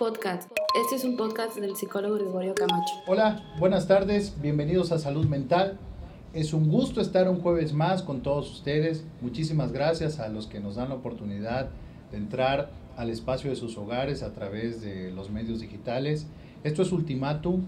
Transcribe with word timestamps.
Podcast. 0.00 0.50
Este 0.82 0.96
es 0.96 1.04
un 1.04 1.18
podcast 1.18 1.58
del 1.58 1.76
psicólogo 1.76 2.14
Gregorio 2.14 2.54
Camacho. 2.54 2.94
Hola, 3.06 3.44
buenas 3.58 3.86
tardes, 3.86 4.34
bienvenidos 4.40 4.92
a 4.92 4.98
Salud 4.98 5.26
Mental. 5.26 5.78
Es 6.32 6.54
un 6.54 6.70
gusto 6.70 7.02
estar 7.02 7.28
un 7.28 7.42
jueves 7.42 7.74
más 7.74 8.02
con 8.02 8.22
todos 8.22 8.50
ustedes. 8.50 9.04
Muchísimas 9.20 9.72
gracias 9.72 10.18
a 10.18 10.30
los 10.30 10.46
que 10.46 10.58
nos 10.58 10.76
dan 10.76 10.88
la 10.88 10.94
oportunidad 10.94 11.68
de 12.10 12.16
entrar 12.16 12.70
al 12.96 13.10
espacio 13.10 13.50
de 13.50 13.56
sus 13.56 13.76
hogares 13.76 14.22
a 14.22 14.32
través 14.32 14.80
de 14.80 15.10
los 15.10 15.28
medios 15.28 15.60
digitales. 15.60 16.26
Esto 16.64 16.80
es 16.80 16.92
Ultimatum 16.92 17.66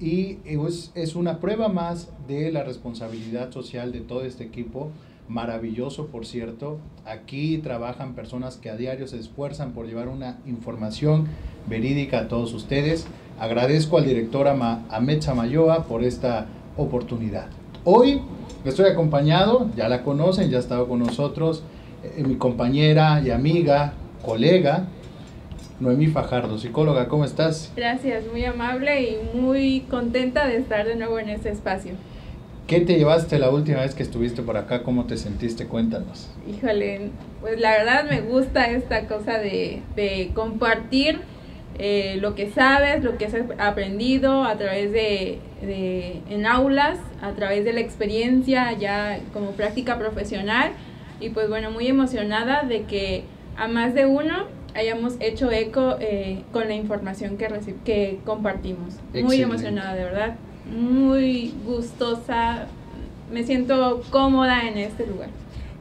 y 0.00 0.38
es, 0.44 0.90
es 0.96 1.14
una 1.14 1.38
prueba 1.38 1.68
más 1.68 2.10
de 2.26 2.50
la 2.50 2.64
responsabilidad 2.64 3.52
social 3.52 3.92
de 3.92 4.00
todo 4.00 4.24
este 4.24 4.42
equipo 4.42 4.90
maravilloso, 5.28 6.06
por 6.06 6.26
cierto. 6.26 6.78
Aquí 7.04 7.58
trabajan 7.58 8.14
personas 8.14 8.56
que 8.56 8.70
a 8.70 8.76
diario 8.76 9.06
se 9.06 9.18
esfuerzan 9.18 9.72
por 9.72 9.86
llevar 9.86 10.08
una 10.08 10.38
información 10.46 11.28
verídica 11.66 12.20
a 12.20 12.28
todos 12.28 12.52
ustedes. 12.54 13.06
Agradezco 13.38 13.98
al 13.98 14.06
director 14.06 14.48
Ahmed 14.48 15.20
Samayoa 15.20 15.84
por 15.84 16.02
esta 16.02 16.46
oportunidad. 16.76 17.46
Hoy 17.84 18.20
estoy 18.64 18.86
acompañado, 18.86 19.70
ya 19.76 19.88
la 19.88 20.02
conocen, 20.02 20.50
ya 20.50 20.56
ha 20.56 20.60
estado 20.60 20.88
con 20.88 20.98
nosotros, 20.98 21.62
eh, 22.02 22.22
mi 22.26 22.36
compañera 22.36 23.22
y 23.24 23.30
amiga, 23.30 23.92
colega, 24.24 24.86
Noemí 25.80 26.08
Fajardo, 26.08 26.58
psicóloga, 26.58 27.06
¿cómo 27.06 27.24
estás? 27.24 27.72
Gracias, 27.76 28.24
muy 28.32 28.44
amable 28.44 29.02
y 29.02 29.36
muy 29.36 29.82
contenta 29.82 30.46
de 30.46 30.56
estar 30.56 30.86
de 30.86 30.96
nuevo 30.96 31.20
en 31.20 31.28
este 31.28 31.50
espacio. 31.50 31.92
¿Qué 32.68 32.82
te 32.82 32.98
llevaste 32.98 33.38
la 33.38 33.48
última 33.48 33.80
vez 33.80 33.94
que 33.94 34.02
estuviste 34.02 34.42
por 34.42 34.58
acá? 34.58 34.82
¿Cómo 34.82 35.06
te 35.06 35.16
sentiste? 35.16 35.64
Cuéntanos. 35.64 36.28
Híjole, 36.46 37.08
pues 37.40 37.58
la 37.58 37.70
verdad 37.70 38.04
me 38.10 38.20
gusta 38.20 38.70
esta 38.70 39.06
cosa 39.06 39.38
de, 39.38 39.80
de 39.96 40.32
compartir 40.34 41.18
eh, 41.78 42.18
lo 42.20 42.34
que 42.34 42.50
sabes, 42.50 43.02
lo 43.02 43.16
que 43.16 43.24
has 43.24 43.32
aprendido 43.56 44.44
a 44.44 44.58
través 44.58 44.92
de, 44.92 45.38
de, 45.62 46.20
en 46.28 46.44
aulas, 46.44 46.98
a 47.22 47.32
través 47.32 47.64
de 47.64 47.72
la 47.72 47.80
experiencia 47.80 48.70
ya 48.74 49.18
como 49.32 49.52
práctica 49.52 49.98
profesional. 49.98 50.72
Y 51.20 51.30
pues 51.30 51.48
bueno, 51.48 51.70
muy 51.70 51.86
emocionada 51.86 52.64
de 52.64 52.82
que 52.82 53.24
a 53.56 53.66
más 53.66 53.94
de 53.94 54.04
uno 54.04 54.44
hayamos 54.74 55.14
hecho 55.20 55.50
eco 55.50 55.96
eh, 56.00 56.42
con 56.52 56.68
la 56.68 56.74
información 56.74 57.38
que, 57.38 57.48
que 57.86 58.18
compartimos. 58.26 58.96
Muy 59.14 59.40
emocionada, 59.40 59.94
de 59.94 60.04
verdad 60.04 60.34
muy 60.68 61.54
gustosa, 61.66 62.66
me 63.32 63.44
siento 63.44 64.02
cómoda 64.10 64.68
en 64.68 64.78
este 64.78 65.06
lugar. 65.06 65.28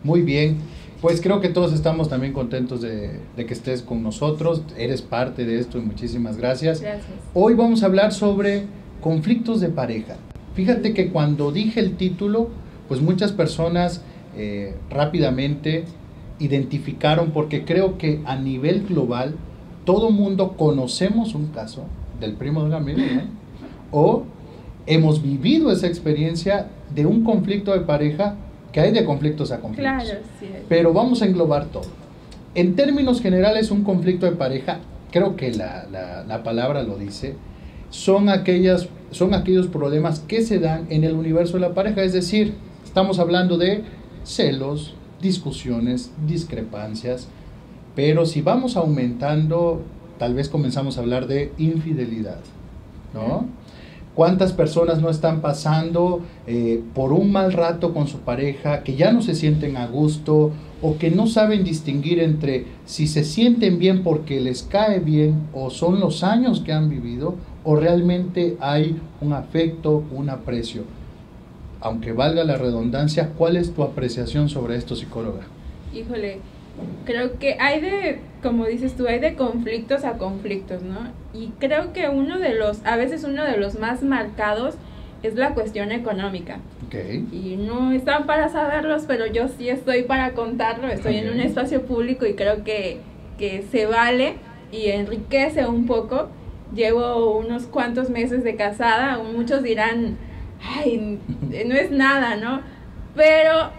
Muy 0.04 0.22
bien, 0.22 0.58
pues 1.02 1.22
creo 1.22 1.42
que 1.42 1.50
todos 1.50 1.74
estamos 1.74 2.10
también 2.10 2.34
contentos 2.34 2.82
de, 2.82 3.20
que 3.36 3.54
estés 3.54 3.82
con 3.82 4.02
nosotros, 4.04 4.64
eres 4.78 5.02
parte 5.02 5.46
de 5.46 5.60
esto 5.60 5.78
y 5.78 5.82
muchísimas 5.82 6.38
gracias. 6.38 6.82
Gracias. 6.82 7.06
Hoy 7.34 7.54
vamos 7.54 7.84
a 7.84 7.88
hablar 7.88 8.14
sobre 8.14 8.64
conflictos 9.02 9.62
de 9.62 9.70
pareja. 9.70 10.16
Fíjate 10.56 10.94
que 10.94 11.10
cuando 11.10 11.52
dije 11.52 11.80
el 11.80 11.98
título, 11.98 12.50
pues 12.88 13.02
muchas 13.02 13.32
personas 13.32 14.02
eh, 14.36 14.76
rápidamente 14.90 15.86
identificaron, 16.40 17.32
porque 17.32 17.64
creo 17.64 17.98
que 17.98 18.22
a 18.26 18.36
nivel 18.36 18.86
global 18.88 19.36
todo 19.86 20.10
mundo 20.10 20.56
conocemos 20.58 21.36
un 21.36 21.48
caso 21.48 21.86
del 22.20 22.34
primo 22.34 22.62
de 22.62 22.68
una 22.68 22.78
amiga, 22.78 23.04
¿eh? 23.04 23.26
o 23.92 24.24
hemos 24.88 25.22
vivido 25.22 25.72
esa 25.72 25.88
experiencia 25.88 26.68
de 26.94 27.06
un 27.06 27.24
conflicto 27.24 27.74
de 27.74 27.82
pareja, 27.82 28.36
que 28.72 28.80
hay 28.80 28.92
de 28.92 29.06
conflictos 29.06 29.52
a 29.52 29.60
conflictos. 29.60 30.04
Claro, 30.04 30.20
sí. 30.40 30.48
Pero 30.68 30.94
vamos 30.94 31.22
a 31.22 31.26
englobar 31.26 31.66
todo. 31.66 31.86
En 32.56 32.76
términos 32.76 33.22
generales, 33.22 33.70
un 33.70 33.84
conflicto 33.84 34.26
de 34.26 34.32
pareja, 34.32 34.80
creo 35.12 35.36
que 35.36 35.54
la, 35.54 35.86
la, 35.92 36.24
la 36.24 36.44
palabra 36.44 36.84
lo 36.84 36.98
dice, 36.98 37.36
son, 37.90 38.30
aquellas, 38.30 38.88
son 39.12 39.34
aquellos 39.34 39.68
problemas 39.68 40.22
que 40.22 40.42
se 40.42 40.60
dan 40.60 40.88
en 40.90 41.04
el 41.04 41.14
universo 41.14 41.54
de 41.54 41.62
la 41.62 41.74
pareja. 41.74 42.04
Es 42.04 42.14
decir, 42.14 42.56
estamos 42.84 43.20
hablando 43.20 43.58
de 43.58 43.84
celos, 44.24 44.96
discusiones, 45.22 46.12
discrepancias, 46.28 47.28
pero 47.96 48.26
si 48.26 48.42
vamos 48.42 48.78
aumentando, 48.78 49.82
tal 50.20 50.34
vez 50.34 50.50
comenzamos 50.50 50.98
a 50.98 51.02
hablar 51.02 51.28
de 51.28 51.52
infidelidad, 51.58 52.40
¿no? 53.14 53.46
¿Cuántas 54.18 54.52
personas 54.52 55.00
no 55.00 55.12
están 55.12 55.42
pasando 55.42 56.22
eh, 56.48 56.82
por 56.96 57.14
un 57.14 57.32
mal 57.32 57.54
rato 57.54 57.94
con 57.94 58.08
su 58.08 58.22
pareja, 58.22 58.82
que 58.82 58.96
ya 58.96 59.12
no 59.12 59.22
se 59.22 59.36
sienten 59.36 59.78
a 59.78 59.86
gusto 59.86 60.54
o 60.82 60.98
que 60.98 61.12
no 61.12 61.28
saben 61.28 61.64
distinguir 61.64 62.20
entre 62.20 62.66
si 62.86 63.06
se 63.06 63.24
sienten 63.24 63.78
bien 63.78 64.02
porque 64.02 64.42
les 64.42 64.64
cae 64.64 65.02
bien 65.02 65.48
o 65.54 65.70
son 65.70 66.00
los 66.00 66.24
años 66.24 66.62
que 66.62 66.74
han 66.74 66.90
vivido 66.90 67.36
o 67.64 67.76
realmente 67.76 68.58
hay 68.60 69.00
un 69.22 69.34
afecto, 69.34 70.04
un 70.12 70.32
aprecio? 70.32 70.82
Aunque 71.80 72.12
valga 72.12 72.44
la 72.44 72.58
redundancia, 72.58 73.34
¿cuál 73.38 73.56
es 73.56 73.72
tu 73.72 73.84
apreciación 73.84 74.50
sobre 74.50 74.78
esto, 74.78 74.96
psicóloga? 74.96 75.42
Híjole, 75.94 76.40
creo 77.06 77.40
que 77.40 77.58
hay 77.60 77.82
de, 77.82 78.20
como 78.42 78.66
dices 78.66 78.96
tú, 78.96 79.08
hay 79.08 79.20
de 79.20 79.36
conflictos 79.36 80.04
a 80.04 80.18
conflictos, 80.18 80.84
¿no? 80.84 81.12
Y 81.34 81.52
creo 81.60 81.94
que 81.94 82.10
uno 82.10 82.38
de 82.38 82.54
los, 82.54 82.86
a 82.86 82.98
veces 82.98 83.24
uno 83.24 83.44
de 83.44 83.58
los 83.58 83.80
más 83.80 84.04
marcados 84.04 84.76
es 85.24 85.36
la 85.36 85.54
cuestión 85.54 85.92
económica. 85.92 86.60
Okay. 86.88 87.26
Y 87.32 87.58
no 87.58 87.92
están 87.92 88.26
para 88.26 88.50
saberlos, 88.50 89.06
pero 89.08 89.26
yo 89.26 89.48
sí 89.48 89.70
estoy 89.70 90.04
para 90.04 90.34
contarlo, 90.34 90.88
estoy 90.88 91.18
en 91.18 91.30
un 91.30 91.40
espacio 91.40 91.84
público 91.84 92.26
y 92.26 92.34
creo 92.34 92.64
que, 92.64 93.00
que 93.38 93.64
se 93.72 93.86
vale 93.86 94.36
y 94.72 94.88
enriquece 94.88 95.66
un 95.66 95.86
poco. 95.86 96.30
Llevo 96.76 97.38
unos 97.38 97.64
cuantos 97.64 98.10
meses 98.10 98.44
de 98.44 98.56
casada, 98.56 99.20
muchos 99.20 99.64
dirán, 99.64 100.18
ay, 100.62 101.20
no 101.66 101.76
es 101.76 101.92
nada, 101.92 102.36
¿no? 102.36 102.62
Pero 103.16 103.72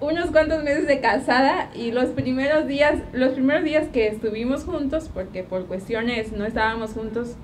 unos 0.00 0.30
cuantos 0.30 0.62
meses 0.62 0.86
de 0.86 1.00
casada 1.00 1.70
y 1.74 1.92
los 1.92 2.06
primeros 2.06 2.66
días, 2.66 2.98
los 3.12 3.32
primeros 3.32 3.64
días 3.64 3.88
que 3.88 4.08
estuvimos 4.08 4.64
juntos, 4.64 5.10
porque 5.12 5.42
por 5.42 5.66
cuestiones 5.66 6.32
no 6.32 6.44
estábamos 6.44 6.92
juntos 6.92 7.36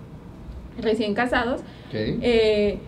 recién 0.81 1.15
casados, 1.15 1.62
eh, 1.93 2.78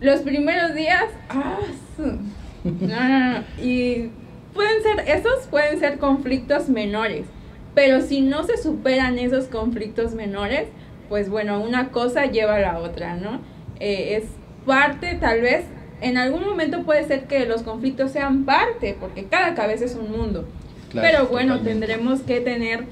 los 0.00 0.20
primeros 0.20 0.74
días, 0.74 1.04
ah, 1.28 1.58
no, 1.98 2.98
no, 2.98 3.30
no, 3.30 3.44
y 3.62 4.10
pueden 4.52 4.82
ser, 4.82 5.08
esos 5.08 5.46
pueden 5.50 5.78
ser 5.78 5.98
conflictos 5.98 6.68
menores, 6.68 7.26
pero 7.74 8.00
si 8.00 8.20
no 8.20 8.44
se 8.44 8.56
superan 8.56 9.18
esos 9.18 9.46
conflictos 9.46 10.14
menores, 10.14 10.68
pues 11.08 11.28
bueno, 11.28 11.60
una 11.60 11.90
cosa 11.90 12.26
lleva 12.26 12.56
a 12.56 12.60
la 12.60 12.78
otra, 12.78 13.16
¿no? 13.16 13.40
Eh, 13.80 14.16
es 14.16 14.24
parte 14.64 15.16
tal 15.20 15.40
vez 15.40 15.64
en 16.00 16.18
algún 16.18 16.44
momento 16.44 16.82
puede 16.82 17.06
ser 17.06 17.26
que 17.26 17.46
los 17.46 17.62
conflictos 17.62 18.12
sean 18.12 18.44
parte, 18.44 18.96
porque 18.98 19.24
cada 19.24 19.54
cabeza 19.54 19.84
es 19.84 19.94
un 19.94 20.10
mundo. 20.10 20.46
Pero 20.92 21.26
bueno, 21.26 21.60
tendremos 21.60 22.20
que 22.20 22.40
tener 22.40 22.84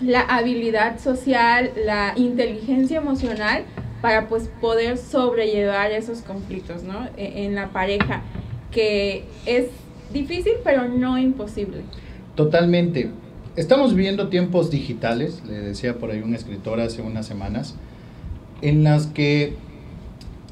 la 0.00 0.20
habilidad 0.20 1.00
social, 1.00 1.70
la 1.86 2.12
inteligencia 2.16 2.98
emocional 2.98 3.64
para 4.02 4.28
pues 4.28 4.50
poder 4.60 4.98
sobrellevar 4.98 5.90
esos 5.92 6.20
conflictos, 6.20 6.82
¿no? 6.82 7.06
E, 7.16 7.44
en 7.44 7.54
la 7.54 7.68
pareja, 7.68 8.22
que 8.70 9.24
es 9.46 9.68
difícil 10.12 10.54
pero 10.62 10.88
no 10.88 11.18
imposible. 11.18 11.82
Totalmente. 12.34 13.10
Estamos 13.56 13.94
viviendo 13.94 14.28
tiempos 14.28 14.70
digitales, 14.70 15.42
le 15.46 15.54
decía 15.54 15.94
por 15.94 16.10
ahí 16.10 16.20
un 16.20 16.34
escritor 16.34 16.80
hace 16.80 17.00
unas 17.00 17.24
semanas, 17.24 17.76
en 18.60 18.84
las 18.84 19.06
que 19.06 19.54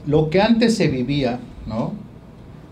lo 0.07 0.31
que 0.31 0.41
antes 0.41 0.77
se 0.77 0.89
vivía 0.89 1.41
¿no? 1.67 1.93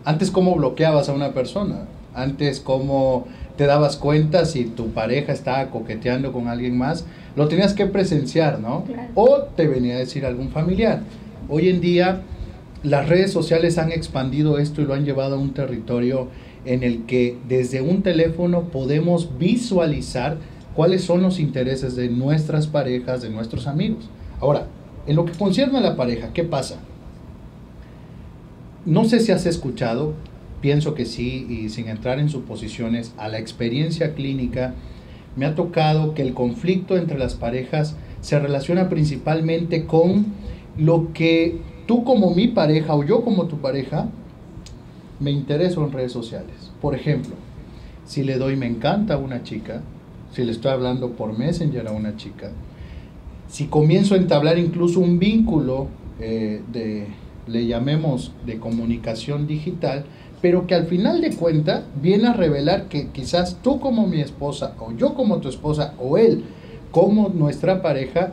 Antes 0.05 0.31
cómo 0.31 0.55
bloqueabas 0.55 1.09
a 1.09 1.13
una 1.13 1.33
persona, 1.33 1.87
antes 2.15 2.61
cómo 2.61 3.27
te 3.57 3.67
dabas 3.67 3.97
cuenta 3.97 4.47
si 4.47 4.65
tu 4.65 4.89
pareja 4.89 5.33
estaba 5.33 5.67
coqueteando 5.71 6.33
con 6.33 6.49
alguien 6.49 6.79
más, 6.79 7.05
lo 7.37 7.49
tenías 7.49 7.75
que 7.75 7.87
presenciar, 7.87 8.59
¿no? 8.61 8.85
O 9.15 9.43
te 9.57 9.69
venía 9.69 9.97
a 9.97 9.99
decir 9.99 10.25
algún 10.25 10.49
familiar. 10.49 11.03
Hoy 11.49 11.69
en 11.69 11.81
día 11.81 12.23
las 12.83 13.09
redes 13.09 13.33
sociales 13.33 13.77
han 13.77 13.93
expandido 13.93 14.59
esto 14.59 14.81
y 14.81 14.87
lo 14.87 14.95
han 14.95 15.05
llevado 15.05 15.37
a 15.37 15.39
un 15.39 15.53
territorio 15.53 16.29
en 16.65 16.83
el 16.83 17.05
que 17.05 17.37
desde 17.49 17.83
un 17.83 18.03
teléfono 18.03 18.65
podemos 18.65 19.39
visualizar 19.39 20.39
cuáles 20.75 21.05
son 21.05 21.23
los 21.23 21.39
intereses 21.39 21.97
de 21.97 22.09
nuestras 22.09 22.67
parejas, 22.67 23.23
de 23.23 23.31
nuestros 23.31 23.67
amigos. 23.67 24.09
Ahora, 24.41 24.67
en 25.07 25.17
lo 25.17 25.25
que 25.25 25.33
concierne 25.33 25.79
a 25.79 25.83
la 25.83 25.97
pareja, 25.97 26.33
¿qué 26.33 26.45
pasa? 26.45 26.77
No 28.91 29.05
sé 29.05 29.21
si 29.21 29.31
has 29.31 29.47
escuchado, 29.47 30.15
pienso 30.61 30.95
que 30.95 31.07
sí, 31.07 31.47
y 31.49 31.69
sin 31.69 31.87
entrar 31.87 32.19
en 32.19 32.29
suposiciones, 32.29 33.15
a 33.19 33.29
la 33.29 33.39
experiencia 33.39 34.15
clínica, 34.17 34.75
me 35.37 35.47
ha 35.47 35.55
tocado 35.55 36.13
que 36.13 36.23
el 36.23 36.35
conflicto 36.35 36.97
entre 36.97 37.17
las 37.17 37.35
parejas 37.35 37.95
se 38.21 38.41
relaciona 38.41 38.89
principalmente 38.89 39.87
con 39.87 40.27
lo 40.77 41.13
que 41.13 41.61
tú 41.87 42.03
como 42.03 42.35
mi 42.35 42.49
pareja 42.49 42.97
o 42.97 43.05
yo 43.05 43.23
como 43.23 43.47
tu 43.47 43.59
pareja 43.59 44.09
me 45.21 45.31
intereso 45.31 45.85
en 45.85 45.93
redes 45.93 46.11
sociales. 46.11 46.73
Por 46.81 46.97
ejemplo, 46.97 47.37
si 48.07 48.25
le 48.25 48.39
doy 48.39 48.57
me 48.57 48.67
encanta 48.67 49.15
a 49.15 49.19
una 49.19 49.45
chica, 49.45 49.83
si 50.33 50.43
le 50.43 50.51
estoy 50.51 50.73
hablando 50.73 51.13
por 51.13 51.39
Messenger 51.39 51.87
a 51.87 51.93
una 51.93 52.17
chica, 52.17 52.51
si 53.47 53.67
comienzo 53.67 54.17
a 54.17 54.19
entablar 54.19 54.59
incluso 54.59 54.99
un 54.99 55.21
vínculo 55.21 55.87
eh, 56.19 56.61
de, 56.73 57.07
le 57.51 57.67
llamemos, 57.67 58.33
de 58.47 58.59
comunicación 58.59 59.47
digital, 59.47 60.05
pero 60.41 60.67
que 60.67 60.75
al 60.75 60.87
final 60.87 61.21
de 61.21 61.35
cuenta 61.35 61.85
viene 62.01 62.29
a 62.29 62.33
revelar 62.33 62.89
que 62.89 63.09
quizás 63.09 63.59
tú 63.63 63.81
como 63.81 64.07
mi 64.07 64.21
esposa, 64.21 64.75
o 64.79 64.93
yo 64.93 65.15
como 65.15 65.39
tu 65.39 65.49
esposa, 65.49 65.95
o 65.99 66.17
él 66.17 66.45
como 66.91 67.29
nuestra 67.29 67.83
pareja, 67.83 68.33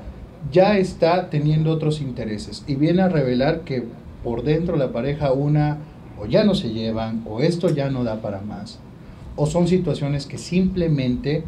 ya 0.51 0.77
está 0.77 1.29
teniendo 1.29 1.71
otros 1.71 2.01
intereses. 2.01 2.63
Y 2.67 2.75
viene 2.75 3.01
a 3.01 3.09
revelar 3.09 3.61
que 3.61 3.83
por 4.23 4.43
dentro 4.43 4.77
la 4.77 4.91
pareja 4.91 5.31
una 5.31 5.77
o 6.19 6.25
ya 6.25 6.43
no 6.43 6.55
se 6.55 6.69
llevan, 6.69 7.23
o 7.25 7.41
esto 7.41 7.69
ya 7.69 7.89
no 7.89 8.03
da 8.03 8.21
para 8.21 8.41
más, 8.41 8.79
o 9.35 9.45
son 9.45 9.67
situaciones 9.67 10.25
que 10.25 10.37
simplemente 10.37 11.43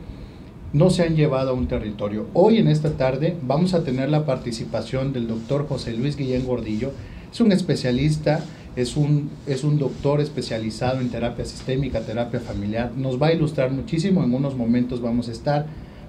no 0.73 0.91
se 0.91 1.03
han 1.03 1.15
llevado 1.15 1.51
a 1.51 1.53
un 1.53 1.67
territorio. 1.67 2.27
Hoy 2.33 2.57
en 2.57 2.67
esta 2.67 2.91
tarde 2.91 3.35
vamos 3.41 3.73
a 3.73 3.83
tener 3.83 4.09
la 4.09 4.25
participación 4.25 5.13
del 5.13 5.27
doctor 5.27 5.67
José 5.67 5.93
Luis 5.93 6.15
Guillén 6.15 6.45
Gordillo. 6.45 6.91
Es 7.31 7.41
un 7.41 7.51
especialista, 7.51 8.43
es 8.75 8.95
un, 8.97 9.29
es 9.45 9.63
un 9.63 9.77
doctor 9.77 10.21
especializado 10.21 10.99
en 11.01 11.09
terapia 11.09 11.45
sistémica, 11.45 12.01
terapia 12.01 12.39
familiar. 12.39 12.91
Nos 12.95 13.21
va 13.21 13.27
a 13.27 13.33
ilustrar 13.33 13.71
muchísimo, 13.71 14.23
en 14.23 14.33
unos 14.33 14.55
momentos 14.55 15.01
vamos 15.01 15.29
a 15.29 15.31
estar. 15.31 15.65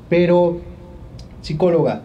Pero, 0.08 0.60
psicóloga, 1.42 2.02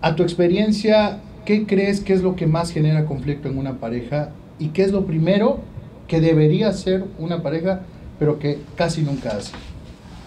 a 0.00 0.16
tu 0.16 0.22
experiencia, 0.22 1.20
¿qué 1.44 1.66
crees 1.66 2.00
que 2.00 2.12
es 2.12 2.22
lo 2.22 2.36
que 2.36 2.46
más 2.46 2.72
genera 2.72 3.06
conflicto 3.06 3.48
en 3.48 3.58
una 3.58 3.78
pareja? 3.78 4.30
¿Y 4.58 4.68
qué 4.68 4.82
es 4.82 4.92
lo 4.92 5.06
primero 5.06 5.60
que 6.08 6.20
debería 6.20 6.72
ser 6.72 7.04
una 7.18 7.42
pareja, 7.42 7.82
pero 8.18 8.38
que 8.38 8.58
casi 8.76 9.02
nunca 9.02 9.30
hace? 9.30 9.52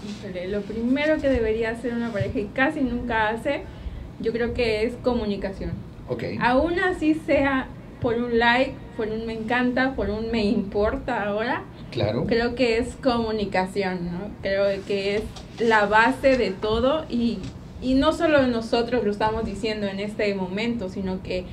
Híjole, 0.08 0.48
lo 0.48 0.62
primero 0.62 1.18
que 1.22 1.30
debería 1.30 1.72
hacer 1.72 1.94
una 1.94 2.12
pareja 2.12 2.40
y 2.40 2.46
casi 2.54 2.82
nunca 2.82 3.30
hace, 3.30 3.62
yo 4.20 4.32
creo 4.32 4.54
que 4.54 4.86
es 4.86 4.94
comunicación. 5.04 5.72
Ok. 6.10 6.24
Aún 6.40 6.80
así 6.80 7.14
sea 7.14 7.68
por 8.04 8.16
un 8.16 8.38
like, 8.38 8.74
por 8.98 9.08
un 9.08 9.26
me 9.26 9.34
encanta, 9.34 9.96
por 9.96 10.12
un 10.12 10.30
me 10.30 10.44
importa 10.44 11.24
ahora. 11.24 11.64
Claro. 11.90 12.26
Creo 12.28 12.54
que 12.54 12.78
es 12.78 12.96
comunicación, 12.98 14.12
¿no? 14.12 14.30
Creo 14.42 14.66
que 14.86 15.16
es 15.16 15.24
la 15.60 15.86
base 15.86 16.38
de 16.38 16.52
todo 16.52 17.06
y, 17.10 17.40
y 17.82 17.96
no 17.96 18.12
solo 18.12 18.46
nosotros 18.46 19.04
lo 19.06 19.12
estamos 19.12 19.46
diciendo 19.46 19.88
en 19.88 20.00
este 20.00 20.36
momento, 20.36 20.90
sino 20.90 21.24
que 21.24 21.46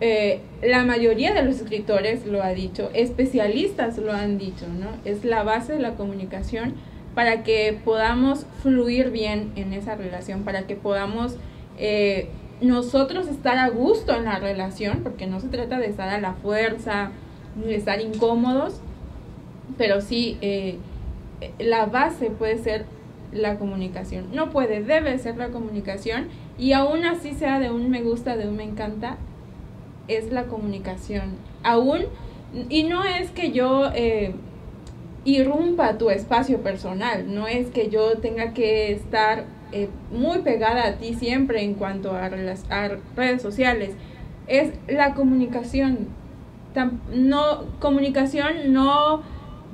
eh, 0.00 0.40
la 0.62 0.84
mayoría 0.84 1.34
de 1.34 1.42
los 1.42 1.56
escritores 1.56 2.24
lo 2.24 2.42
ha 2.42 2.50
dicho, 2.50 2.88
especialistas 2.94 3.98
lo 3.98 4.12
han 4.12 4.38
dicho, 4.38 4.66
¿no? 4.68 4.86
Es 5.04 5.24
la 5.24 5.42
base 5.42 5.74
de 5.74 5.80
la 5.80 5.96
comunicación 5.96 6.74
para 7.14 7.42
que 7.42 7.78
podamos 7.84 8.46
fluir 8.62 9.10
bien 9.10 9.52
en 9.56 9.72
esa 9.72 9.96
relación, 9.96 10.44
para 10.44 10.66
que 10.66 10.76
podamos 10.76 11.36
eh, 11.78 12.28
nosotros 12.60 13.28
estar 13.28 13.58
a 13.58 13.68
gusto 13.68 14.14
en 14.14 14.24
la 14.24 14.38
relación, 14.38 15.00
porque 15.02 15.26
no 15.26 15.40
se 15.40 15.48
trata 15.48 15.78
de 15.78 15.86
estar 15.86 16.08
a 16.08 16.20
la 16.20 16.34
fuerza, 16.34 17.10
ni 17.56 17.66
de 17.66 17.76
estar 17.76 18.00
incómodos, 18.00 18.80
pero 19.76 20.00
sí 20.00 20.38
eh, 20.40 20.78
la 21.58 21.86
base 21.86 22.30
puede 22.30 22.58
ser 22.58 22.84
la 23.32 23.58
comunicación. 23.58 24.26
No 24.32 24.50
puede, 24.50 24.82
debe 24.82 25.18
ser 25.18 25.36
la 25.36 25.48
comunicación 25.48 26.28
y 26.56 26.72
aún 26.72 27.04
así 27.04 27.34
sea 27.34 27.60
de 27.60 27.70
un 27.70 27.90
me 27.90 28.02
gusta, 28.02 28.36
de 28.36 28.48
un 28.48 28.56
me 28.56 28.64
encanta, 28.64 29.18
es 30.08 30.32
la 30.32 30.44
comunicación. 30.44 31.36
Aún, 31.62 32.06
y 32.68 32.84
no 32.84 33.04
es 33.04 33.30
que 33.30 33.52
yo... 33.52 33.90
Eh, 33.94 34.34
irrumpa 35.24 35.98
tu 35.98 36.10
espacio 36.10 36.62
personal. 36.62 37.32
No 37.32 37.46
es 37.46 37.68
que 37.68 37.88
yo 37.88 38.18
tenga 38.18 38.52
que 38.54 38.92
estar 38.92 39.44
eh, 39.72 39.88
muy 40.10 40.38
pegada 40.38 40.86
a 40.86 40.92
ti 40.96 41.14
siempre 41.14 41.62
en 41.62 41.74
cuanto 41.74 42.14
a, 42.14 42.28
redes 42.28 43.42
sociales. 43.42 43.90
Es 44.46 44.72
la 44.88 45.14
comunicación. 45.14 46.08
no, 47.14 47.64
comunicación 47.80 48.72
no 48.72 49.22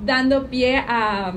dando 0.05 0.47
pie 0.47 0.77
a, 0.77 1.33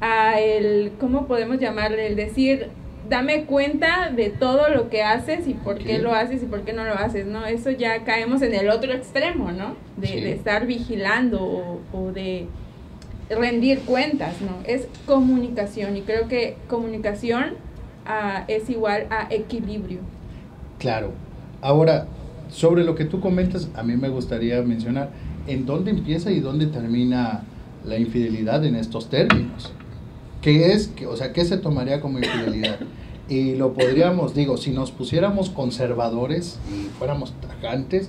a 0.00 0.40
el, 0.40 0.92
¿cómo 0.98 1.26
podemos 1.26 1.58
llamarle? 1.58 2.06
El 2.06 2.16
decir, 2.16 2.68
dame 3.08 3.44
cuenta 3.44 4.10
de 4.10 4.30
todo 4.30 4.68
lo 4.70 4.88
que 4.88 5.02
haces 5.02 5.46
y 5.46 5.54
por 5.54 5.78
qué 5.78 5.98
lo 5.98 6.14
haces 6.14 6.42
y 6.42 6.46
por 6.46 6.62
qué 6.62 6.72
no 6.72 6.84
lo 6.84 6.94
haces, 6.94 7.26
¿no? 7.26 7.44
Eso 7.44 7.70
ya 7.70 8.04
caemos 8.04 8.40
en 8.42 8.54
el 8.54 8.70
otro 8.70 8.92
extremo, 8.92 9.52
¿no? 9.52 9.76
De, 9.96 10.32
estar 10.32 10.66
vigilando 10.66 11.82
o 11.92 12.12
de 12.12 12.46
rendir 13.36 13.80
cuentas, 13.80 14.40
¿no? 14.40 14.58
Es 14.66 14.86
comunicación 15.06 15.96
y 15.96 16.02
creo 16.02 16.28
que 16.28 16.56
comunicación 16.68 17.54
ah, 18.06 18.44
es 18.48 18.70
igual 18.70 19.06
a 19.10 19.32
equilibrio. 19.32 20.00
Claro. 20.78 21.12
Ahora, 21.60 22.06
sobre 22.50 22.84
lo 22.84 22.94
que 22.94 23.04
tú 23.04 23.20
comentas, 23.20 23.68
a 23.74 23.82
mí 23.82 23.96
me 23.96 24.08
gustaría 24.08 24.60
mencionar 24.62 25.10
en 25.46 25.66
dónde 25.66 25.90
empieza 25.90 26.30
y 26.30 26.40
dónde 26.40 26.66
termina 26.66 27.42
la 27.84 27.98
infidelidad 27.98 28.64
en 28.64 28.76
estos 28.76 29.08
términos. 29.08 29.72
¿Qué 30.40 30.72
es? 30.72 30.92
O 31.08 31.16
sea, 31.16 31.32
¿qué 31.32 31.44
se 31.44 31.56
tomaría 31.56 32.00
como 32.00 32.18
infidelidad? 32.18 32.78
Y 33.28 33.54
lo 33.54 33.72
podríamos, 33.72 34.34
digo, 34.34 34.56
si 34.56 34.72
nos 34.72 34.90
pusiéramos 34.90 35.50
conservadores 35.50 36.58
y 36.68 36.88
fuéramos 36.98 37.32
tajantes, 37.40 38.08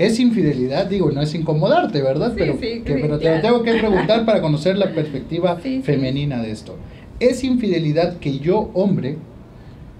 es 0.00 0.18
infidelidad, 0.18 0.86
digo, 0.86 1.10
no 1.10 1.20
es 1.20 1.34
incomodarte, 1.34 2.00
¿verdad? 2.00 2.32
pero, 2.34 2.56
pero 2.58 3.18
te 3.18 3.36
lo 3.36 3.42
tengo 3.42 3.62
que 3.62 3.74
preguntar 3.74 4.24
para 4.24 4.40
conocer 4.40 4.78
la 4.78 4.90
perspectiva 4.94 5.56
femenina 5.56 6.40
de 6.40 6.50
esto. 6.52 6.76
Es 7.18 7.44
infidelidad 7.44 8.16
que 8.16 8.38
yo, 8.38 8.70
hombre, 8.72 9.18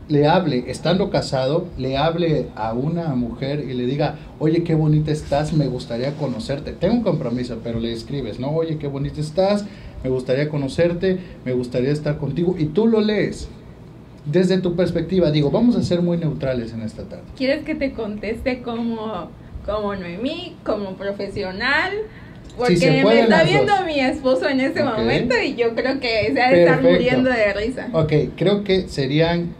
le 0.09 0.27
hable, 0.27 0.65
estando 0.69 1.11
casado, 1.11 1.67
le 1.77 1.99
hable 1.99 2.47
a 2.57 2.73
una 2.73 3.15
mujer 3.15 3.67
y 3.69 3.75
le 3.75 3.85
diga, 3.85 4.17
oye, 4.39 4.65
qué 4.65 4.75
bonita 4.75 5.13
estás, 5.13 5.53
me 5.53 5.67
gustaría 5.67 6.15
conocerte. 6.17 6.73
Tengo 6.73 6.95
un 6.95 7.03
compromiso, 7.03 7.59
pero 7.63 7.79
le 7.79 7.93
escribes, 7.93 8.41
¿no? 8.41 8.53
Oye, 8.53 8.79
qué 8.79 8.87
bonita 8.87 9.21
estás, 9.21 9.67
me 10.03 10.09
gustaría 10.09 10.49
conocerte, 10.49 11.19
me 11.45 11.53
gustaría 11.53 11.91
estar 11.91 12.17
contigo. 12.17 12.57
Y 12.59 12.67
tú 12.67 12.87
lo 12.87 13.03
lees. 13.03 13.49
Desde 14.25 14.57
tu 14.59 14.75
perspectiva, 14.77 15.31
digo, 15.31 15.51
vamos 15.51 15.77
a 15.77 15.83
ser 15.83 16.01
muy 16.01 16.17
neutrales 16.17 16.73
en 16.73 16.81
esta 16.81 17.05
tarde. 17.05 17.25
¿Quieres 17.37 17.65
que 17.65 17.75
te 17.75 17.93
conteste 17.93 18.63
como 18.63 19.29
como 19.71 19.95
Noemí, 19.95 20.57
como 20.65 20.95
profesional. 20.95 21.93
Porque 22.57 22.91
me 23.05 23.21
está 23.21 23.45
viendo 23.45 23.73
mi 23.87 24.01
esposo 24.01 24.49
en 24.49 24.61
ese 24.61 24.83
momento 24.83 25.35
y 25.41 25.55
yo 25.55 25.75
creo 25.75 25.99
que 26.01 26.33
se 26.35 26.43
ha 26.43 26.51
de 26.51 26.65
estar 26.65 26.83
muriendo 26.83 27.31
de 27.31 27.53
risa. 27.55 27.89
Ok, 27.93 28.13
creo 28.37 28.65
que 28.65 28.89
serían 28.89 29.55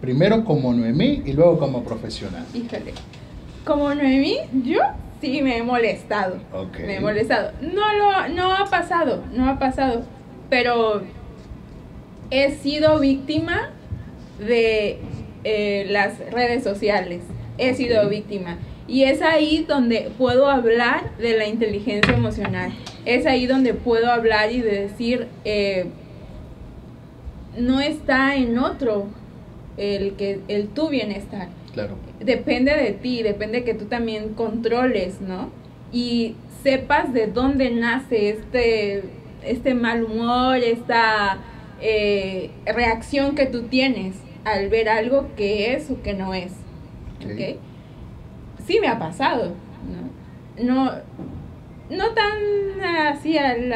primero 0.00 0.44
como 0.44 0.72
Noemí 0.72 1.22
y 1.26 1.32
luego 1.32 1.58
como 1.58 1.82
profesional. 1.82 2.46
Híjole. 2.54 2.94
Como 3.64 3.92
Noemí, 3.94 4.38
yo 4.64 4.80
sí 5.20 5.42
me 5.42 5.58
he 5.58 5.62
molestado. 5.62 6.38
Me 6.78 6.96
he 6.96 7.00
molestado. 7.00 7.52
No 7.60 7.92
lo, 7.92 8.28
no 8.28 8.54
ha 8.54 8.70
pasado, 8.70 9.24
no 9.34 9.50
ha 9.50 9.58
pasado. 9.58 10.04
Pero 10.48 11.02
he 12.30 12.52
sido 12.52 13.00
víctima 13.00 13.70
de 14.38 15.00
eh, 15.44 15.86
las 15.90 16.18
redes 16.30 16.62
sociales. 16.62 17.22
He 17.58 17.74
sido 17.74 18.08
víctima. 18.08 18.56
Y 18.88 19.02
es 19.04 19.20
ahí 19.22 19.64
donde 19.66 20.10
puedo 20.16 20.48
hablar 20.48 21.16
de 21.18 21.36
la 21.36 21.46
inteligencia 21.46 22.14
emocional. 22.14 22.72
Es 23.04 23.26
ahí 23.26 23.46
donde 23.46 23.74
puedo 23.74 24.10
hablar 24.10 24.52
y 24.52 24.60
de 24.60 24.82
decir, 24.82 25.26
eh, 25.44 25.86
no 27.58 27.80
está 27.80 28.36
en 28.36 28.58
otro 28.58 29.08
el, 29.76 30.14
que, 30.14 30.40
el 30.48 30.68
tu 30.68 30.88
bienestar. 30.88 31.48
Claro. 31.72 31.96
Depende 32.20 32.74
de 32.74 32.92
ti, 32.92 33.22
depende 33.22 33.64
que 33.64 33.74
tú 33.74 33.86
también 33.86 34.34
controles, 34.34 35.20
¿no? 35.20 35.50
Y 35.92 36.36
sepas 36.62 37.12
de 37.12 37.26
dónde 37.26 37.70
nace 37.70 38.30
este, 38.30 39.02
este 39.44 39.74
mal 39.74 40.04
humor, 40.04 40.56
esta 40.58 41.38
eh, 41.80 42.50
reacción 42.64 43.34
que 43.34 43.46
tú 43.46 43.64
tienes 43.64 44.16
al 44.44 44.68
ver 44.68 44.88
algo 44.88 45.28
que 45.36 45.74
es 45.74 45.90
o 45.90 46.02
que 46.02 46.14
no 46.14 46.34
es. 46.34 46.52
¿okay? 47.24 47.58
Sí 48.66 48.78
me 48.80 48.88
ha 48.88 48.98
pasado, 48.98 49.52
¿no? 50.58 50.64
No, 50.64 50.92
no 51.90 52.14
tan 52.14 52.80
así 52.84 53.36
al 53.38 53.72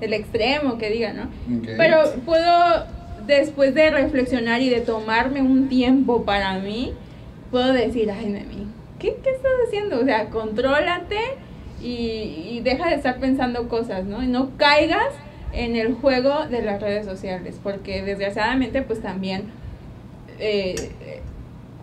el 0.00 0.12
extremo 0.12 0.76
que 0.78 0.90
diga, 0.90 1.12
¿no? 1.12 1.28
Pero 1.76 2.02
puedo, 2.26 2.86
después 3.26 3.74
de 3.74 3.90
reflexionar 3.90 4.60
y 4.60 4.68
de 4.68 4.80
tomarme 4.80 5.40
un 5.40 5.68
tiempo 5.68 6.24
para 6.24 6.58
mí, 6.58 6.92
puedo 7.50 7.72
decir, 7.72 8.10
ay, 8.10 8.26
Nemi, 8.26 8.66
¿qué, 8.98 9.16
¿qué 9.22 9.30
estás 9.30 9.52
haciendo? 9.66 10.00
O 10.00 10.04
sea, 10.04 10.26
contrólate 10.30 11.18
y, 11.80 12.48
y 12.50 12.60
deja 12.62 12.88
de 12.88 12.96
estar 12.96 13.18
pensando 13.18 13.68
cosas, 13.68 14.04
¿no? 14.04 14.22
Y 14.22 14.26
no 14.26 14.56
caigas 14.56 15.12
en 15.52 15.76
el 15.76 15.94
juego 15.94 16.46
de 16.46 16.62
las 16.62 16.82
redes 16.82 17.06
sociales, 17.06 17.60
porque 17.62 18.02
desgraciadamente 18.02 18.82
pues 18.82 19.00
también 19.00 19.44
eh, 20.38 20.74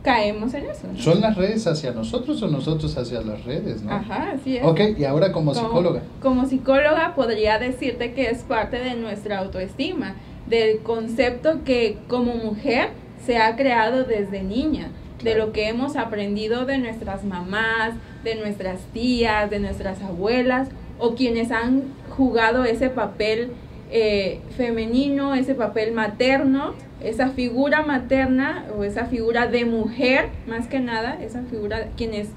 caemos 0.01 0.53
en 0.53 0.65
eso. 0.65 0.87
¿Son 0.97 1.21
las 1.21 1.35
redes 1.35 1.67
hacia 1.67 1.91
nosotros 1.91 2.41
o 2.41 2.47
nosotros 2.47 2.97
hacia 2.97 3.21
las 3.21 3.43
redes? 3.45 3.83
¿no? 3.83 3.91
Ajá, 3.91 4.31
así 4.33 4.57
es. 4.57 4.65
Ok, 4.65 4.79
y 4.97 5.05
ahora 5.05 5.31
como, 5.31 5.53
psicóloga. 5.53 6.01
Como 6.21 6.45
psicóloga 6.45 7.13
podría 7.15 7.59
decirte 7.59 8.13
que 8.13 8.29
es 8.29 8.39
parte 8.39 8.77
de 8.77 8.95
nuestra 8.95 9.39
autoestima, 9.39 10.15
del 10.47 10.79
concepto 10.79 11.63
que 11.63 11.97
como 12.07 12.35
mujer 12.35 12.89
se 13.25 13.37
ha 13.37 13.55
creado 13.55 14.03
desde 14.03 14.43
niña, 14.43 14.89
de 15.23 15.35
lo 15.35 15.51
que 15.51 15.67
hemos 15.67 15.95
aprendido 15.95 16.65
de 16.65 16.79
nuestras 16.79 17.23
mamás, 17.23 17.93
de 18.23 18.35
nuestras 18.35 18.79
tías, 18.93 19.49
de 19.49 19.59
nuestras 19.59 20.01
abuelas, 20.01 20.69
o 20.97 21.15
quienes 21.15 21.51
han 21.51 21.83
jugado 22.15 22.63
ese 22.63 22.89
papel 22.89 23.51
eh, 23.91 24.39
femenino, 24.55 25.35
ese 25.35 25.53
papel 25.53 25.91
materno, 25.91 26.73
esa 27.03 27.29
figura 27.29 27.81
materna 27.83 28.65
o 28.77 28.83
esa 28.83 29.05
figura 29.05 29.47
de 29.47 29.65
mujer, 29.65 30.29
más 30.47 30.67
que 30.67 30.79
nada, 30.79 31.17
esa 31.21 31.43
figura 31.43 31.89
quienes, 31.97 32.29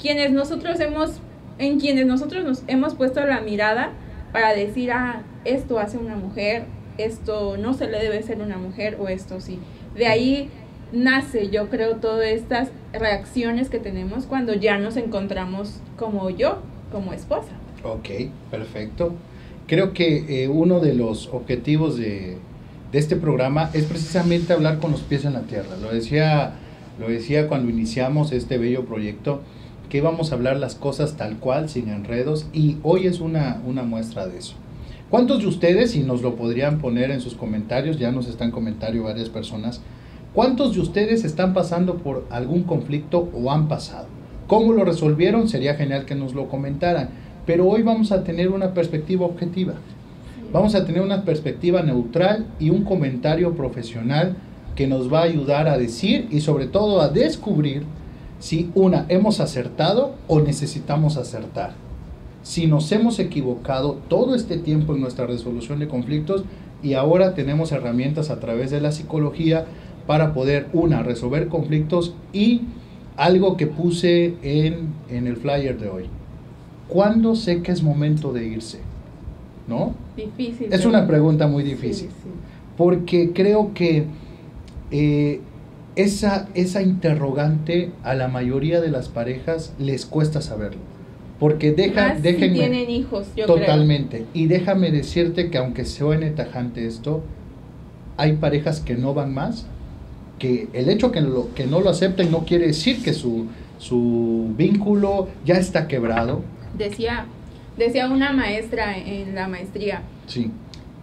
quienes 0.00 0.30
nosotros 0.30 0.78
hemos, 0.80 1.20
en 1.58 1.80
quienes 1.80 2.06
nosotros 2.06 2.44
nos 2.44 2.62
hemos 2.68 2.94
puesto 2.94 3.24
la 3.26 3.40
mirada 3.40 3.90
para 4.32 4.54
decir, 4.54 4.92
ah, 4.92 5.22
esto 5.44 5.78
hace 5.78 5.98
una 5.98 6.16
mujer, 6.16 6.64
esto 6.96 7.56
no 7.56 7.74
se 7.74 7.88
le 7.88 7.98
debe 7.98 8.22
ser 8.22 8.40
una 8.40 8.58
mujer 8.58 8.96
o 9.00 9.08
esto 9.08 9.40
sí. 9.40 9.58
De 9.96 10.06
ahí 10.06 10.48
nace, 10.92 11.50
yo 11.50 11.68
creo, 11.68 11.96
todas 11.96 12.26
estas 12.26 12.70
reacciones 12.92 13.68
que 13.68 13.78
tenemos 13.78 14.26
cuando 14.26 14.54
ya 14.54 14.78
nos 14.78 14.96
encontramos 14.96 15.80
como 15.96 16.30
yo, 16.30 16.58
como 16.92 17.12
esposa. 17.12 17.52
Ok, 17.82 18.30
perfecto. 18.50 19.14
Creo 19.70 19.92
que 19.92 20.42
eh, 20.42 20.48
uno 20.48 20.80
de 20.80 20.94
los 20.94 21.28
objetivos 21.28 21.96
de, 21.96 22.38
de, 22.90 22.98
este 22.98 23.14
programa 23.14 23.70
es 23.72 23.84
precisamente 23.84 24.52
hablar 24.52 24.80
con 24.80 24.90
los 24.90 25.02
pies 25.02 25.24
en 25.24 25.34
la 25.34 25.42
tierra. 25.42 25.76
Lo 25.80 25.92
decía, 25.92 26.54
lo 26.98 27.08
decía 27.08 27.46
cuando 27.46 27.70
iniciamos 27.70 28.32
este 28.32 28.58
bello 28.58 28.84
proyecto, 28.84 29.42
que 29.88 29.98
íbamos 29.98 30.32
a 30.32 30.34
hablar 30.34 30.56
las 30.56 30.74
cosas 30.74 31.16
tal 31.16 31.38
cual, 31.38 31.68
sin 31.68 31.88
enredos, 31.88 32.48
y 32.52 32.78
hoy 32.82 33.06
es 33.06 33.20
una, 33.20 33.62
una 33.64 33.84
muestra 33.84 34.26
de 34.26 34.38
eso. 34.38 34.56
¿Cuántos 35.08 35.38
de 35.38 35.46
ustedes, 35.46 35.94
y 35.94 36.00
nos 36.00 36.20
lo 36.20 36.34
podrían 36.34 36.80
poner 36.80 37.12
en 37.12 37.20
sus 37.20 37.34
comentarios, 37.34 37.96
ya 37.96 38.10
nos 38.10 38.26
están 38.26 38.50
comentando 38.50 39.04
varias 39.04 39.28
personas, 39.28 39.82
¿Cuántos 40.34 40.74
de 40.74 40.80
ustedes 40.80 41.24
están 41.24 41.54
pasando 41.54 41.96
por 41.96 42.24
algún 42.30 42.62
conflicto 42.62 43.28
o 43.34 43.50
han 43.50 43.66
pasado? 43.66 44.06
¿Cómo 44.46 44.72
lo 44.72 44.84
resolvieron? 44.84 45.48
Sería 45.48 45.74
genial 45.74 46.04
que 46.06 46.14
nos 46.16 46.34
lo 46.34 46.48
comentaran. 46.48 47.10
Pero 47.50 47.66
hoy 47.66 47.82
vamos 47.82 48.12
a 48.12 48.22
tener 48.22 48.48
una 48.48 48.74
perspectiva 48.74 49.26
objetiva. 49.26 49.74
Vamos 50.52 50.76
a 50.76 50.86
tener 50.86 51.02
una 51.02 51.24
perspectiva 51.24 51.82
neutral 51.82 52.46
y 52.60 52.70
un 52.70 52.84
comentario 52.84 53.56
profesional 53.56 54.36
que 54.76 54.86
nos 54.86 55.12
va 55.12 55.22
a 55.22 55.24
ayudar 55.24 55.66
a 55.66 55.76
decir 55.76 56.28
y 56.30 56.42
sobre 56.42 56.68
todo 56.68 57.00
a 57.00 57.08
descubrir 57.08 57.82
si 58.38 58.70
una 58.76 59.04
hemos 59.08 59.40
acertado 59.40 60.14
o 60.28 60.38
necesitamos 60.38 61.16
acertar. 61.16 61.72
Si 62.44 62.68
nos 62.68 62.92
hemos 62.92 63.18
equivocado 63.18 63.98
todo 64.06 64.36
este 64.36 64.56
tiempo 64.56 64.94
en 64.94 65.00
nuestra 65.00 65.26
resolución 65.26 65.80
de 65.80 65.88
conflictos 65.88 66.44
y 66.84 66.94
ahora 66.94 67.34
tenemos 67.34 67.72
herramientas 67.72 68.30
a 68.30 68.38
través 68.38 68.70
de 68.70 68.80
la 68.80 68.92
psicología 68.92 69.64
para 70.06 70.34
poder, 70.34 70.68
una, 70.72 71.02
resolver 71.02 71.48
conflictos 71.48 72.14
y 72.32 72.60
algo 73.16 73.56
que 73.56 73.66
puse 73.66 74.36
en, 74.44 74.94
el 75.10 75.36
flyer 75.36 75.76
de 75.80 75.88
hoy. 75.88 76.19
¿Cuándo 76.90 77.34
sé 77.36 77.62
que 77.62 77.72
es 77.72 77.82
momento 77.82 78.32
de 78.32 78.46
irse? 78.46 78.80
¿No? 79.68 79.94
Difícil. 80.16 80.72
Es 80.72 80.84
una 80.84 81.06
pregunta 81.06 81.46
muy 81.46 81.62
difícil. 81.62 82.10
Porque 82.76 83.32
creo 83.32 83.72
que 83.72 84.04
eh, 84.90 85.40
esa, 85.96 86.48
esa 86.54 86.82
interrogante 86.82 87.90
a 88.02 88.14
la 88.14 88.28
mayoría 88.28 88.80
de 88.80 88.90
las 88.90 89.08
parejas 89.08 89.72
les 89.78 90.04
cuesta 90.04 90.42
saberlo. 90.42 90.80
Porque 91.38 91.72
deja, 91.72 92.16
déjenme, 92.16 92.58
tienen 92.58 92.90
hijos, 92.90 93.28
yo 93.34 93.46
Totalmente. 93.46 94.26
Y 94.34 94.46
déjame 94.46 94.90
decirte 94.90 95.48
que 95.48 95.56
aunque 95.56 95.86
suene 95.86 96.30
tajante 96.30 96.86
esto, 96.86 97.22
hay 98.16 98.34
parejas 98.34 98.80
que 98.80 98.96
no 98.96 99.14
van 99.14 99.32
más 99.32 99.66
que 100.40 100.68
el 100.72 100.88
hecho 100.88 101.12
que, 101.12 101.20
lo, 101.20 101.54
que 101.54 101.66
no 101.66 101.80
lo 101.80 101.90
acepten 101.90 102.32
no 102.32 102.44
quiere 102.44 102.66
decir 102.66 103.02
que 103.04 103.12
su, 103.12 103.46
su 103.78 104.52
vínculo 104.56 105.28
ya 105.44 105.54
está 105.54 105.86
quebrado. 105.86 106.42
Decía, 106.76 107.26
decía 107.76 108.08
una 108.08 108.32
maestra 108.32 108.96
en 108.96 109.34
la 109.34 109.48
maestría. 109.48 110.02
Sí. 110.26 110.50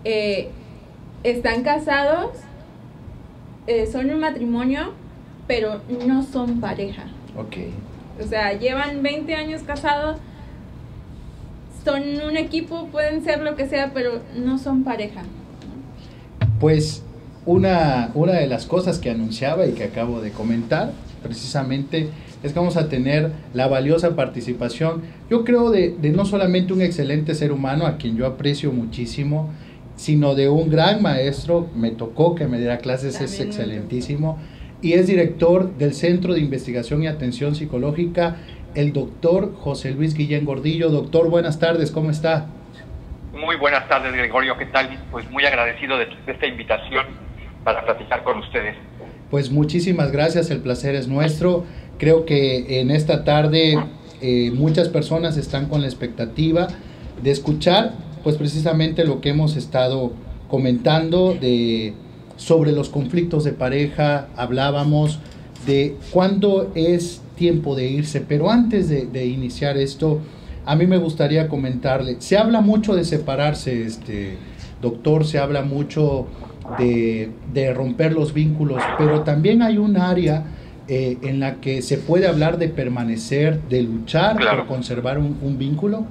Eh, 0.04 0.50
están 1.24 1.64
casados, 1.64 2.32
eh, 3.68 3.88
son 3.92 4.10
un 4.10 4.20
matrimonio, 4.20 4.94
pero 5.48 5.82
no 6.06 6.24
son 6.24 6.60
pareja. 6.60 7.04
Ok. 7.38 7.58
O 8.24 8.28
sea, 8.28 8.54
llevan 8.54 9.04
20 9.04 9.36
años 9.36 9.62
casados, 9.64 10.18
son 11.84 12.02
un 12.28 12.38
equipo, 12.38 12.88
pueden 12.88 13.24
ser 13.24 13.42
lo 13.42 13.56
que 13.56 13.68
sea, 13.68 13.92
pero 13.94 14.22
no 14.36 14.58
son 14.58 14.84
pareja. 14.84 15.24
Pues 16.60 17.04
una, 17.46 18.12
una 18.14 18.34
de 18.34 18.48
las 18.48 18.66
cosas 18.66 19.00
que 19.00 19.10
anunciaba 19.10 19.66
y 19.66 19.74
que 19.74 19.86
acabo 19.86 20.20
de 20.22 20.32
comentar, 20.32 20.92
precisamente, 21.24 22.10
es 22.44 22.54
que 22.54 22.60
vamos 22.60 22.78
a 22.78 22.90
tener 22.90 23.32
la 23.54 23.68
valiosa 23.68 24.16
participación, 24.16 25.02
yo 25.30 25.44
creo, 25.44 25.72
de, 25.72 25.96
no 26.14 26.26
solamente 26.26 26.74
un 26.74 26.82
excelente 26.82 27.36
ser 27.36 27.52
humano, 27.52 27.86
a 27.86 27.98
quien 27.98 28.18
yo 28.18 28.26
aprecio 28.26 28.72
muchísimo, 28.72 29.50
sino 29.96 30.36
de 30.36 30.50
un 30.50 30.70
gran 30.70 31.02
maestro, 31.02 31.68
me 31.76 31.92
tocó 31.92 32.36
que 32.36 32.48
me 32.48 32.60
diera 32.60 32.78
clases, 32.78 33.20
es 33.20 33.40
excelentísimo, 33.40 34.38
y 34.82 34.94
es 34.94 35.08
director 35.08 35.76
del 35.78 35.94
Centro 35.94 36.36
de 36.36 36.40
Investigación 36.40 37.02
y 37.02 37.08
Atención 37.08 37.56
Psicológica, 37.56 38.38
el 38.76 38.94
doctor 38.94 39.56
José 39.56 39.92
Luis 39.92 40.14
Guillén 40.14 40.46
Gordillo. 40.46 40.90
Doctor, 40.90 41.32
buenas 41.32 41.58
tardes, 41.58 41.90
¿cómo 41.90 42.12
está? 42.12 42.46
Muy 43.34 43.56
buenas 43.56 43.88
tardes, 43.88 44.14
Gregorio, 44.14 44.56
¿qué 44.56 44.68
tal? 44.68 44.90
Pues 45.10 45.30
muy 45.32 45.46
agradecido 45.46 45.98
de 45.98 46.08
esta 46.28 46.46
invitación 46.46 47.06
para 47.64 47.84
platicar 47.84 48.24
con 48.24 48.38
ustedes. 48.38 48.76
Pues 49.30 49.52
muchísimas 49.52 50.12
gracias, 50.12 50.50
el 50.52 50.62
placer 50.62 50.96
es 50.96 51.08
nuestro. 51.08 51.66
Creo 51.98 52.26
que 52.26 52.80
en 52.80 52.92
esta 52.92 53.24
tarde 53.24 53.78
eh, 54.22 54.52
muchas 54.52 54.90
personas 54.90 55.38
están 55.38 55.68
con 55.68 55.82
la 55.82 55.88
expectativa 55.88 56.68
de 57.22 57.32
escuchar, 57.32 57.94
pues 58.24 58.36
precisamente 58.36 59.04
lo 59.06 59.22
que 59.22 59.30
hemos 59.30 59.56
estado 59.56 60.12
comentando 60.48 61.34
de 61.34 61.94
sobre 62.38 62.72
los 62.72 62.90
conflictos 62.90 63.44
de 63.44 63.52
pareja, 63.52 64.28
hablábamos 64.36 65.20
de 65.66 65.98
cuándo 66.12 66.72
es 66.76 67.22
tiempo 67.36 67.76
de 67.76 67.88
irse, 67.88 68.22
pero 68.22 68.50
antes 68.50 68.90
de, 68.90 69.26
iniciar 69.26 69.78
esto, 69.78 70.22
a 70.66 70.76
mí 70.76 70.88
me 70.88 70.98
gustaría 70.98 71.48
comentarle, 71.48 72.18
se 72.20 72.38
habla 72.38 72.62
mucho 72.62 72.96
de 72.96 73.04
separarse, 73.04 73.84
este 73.84 74.38
doctor, 74.82 75.26
se 75.26 75.40
habla 75.40 75.64
mucho 75.64 76.28
de, 76.78 77.32
romper 77.76 78.14
los 78.14 78.34
vínculos, 78.34 78.82
pero 78.98 79.22
también 79.22 79.62
hay 79.62 79.78
un 79.78 79.98
área 79.98 80.44
eh, 80.90 81.18
en 81.22 81.40
la 81.40 81.56
que 81.56 81.82
se 81.82 81.98
puede 81.98 82.28
hablar 82.28 82.58
de 82.58 82.70
permanecer, 82.70 83.60
de 83.64 83.84
luchar 83.84 84.38
por 84.38 84.68
conservar 84.68 85.18
un, 85.18 85.58
vínculo. 85.58 86.06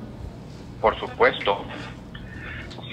Por 0.80 0.98
supuesto. 0.98 1.64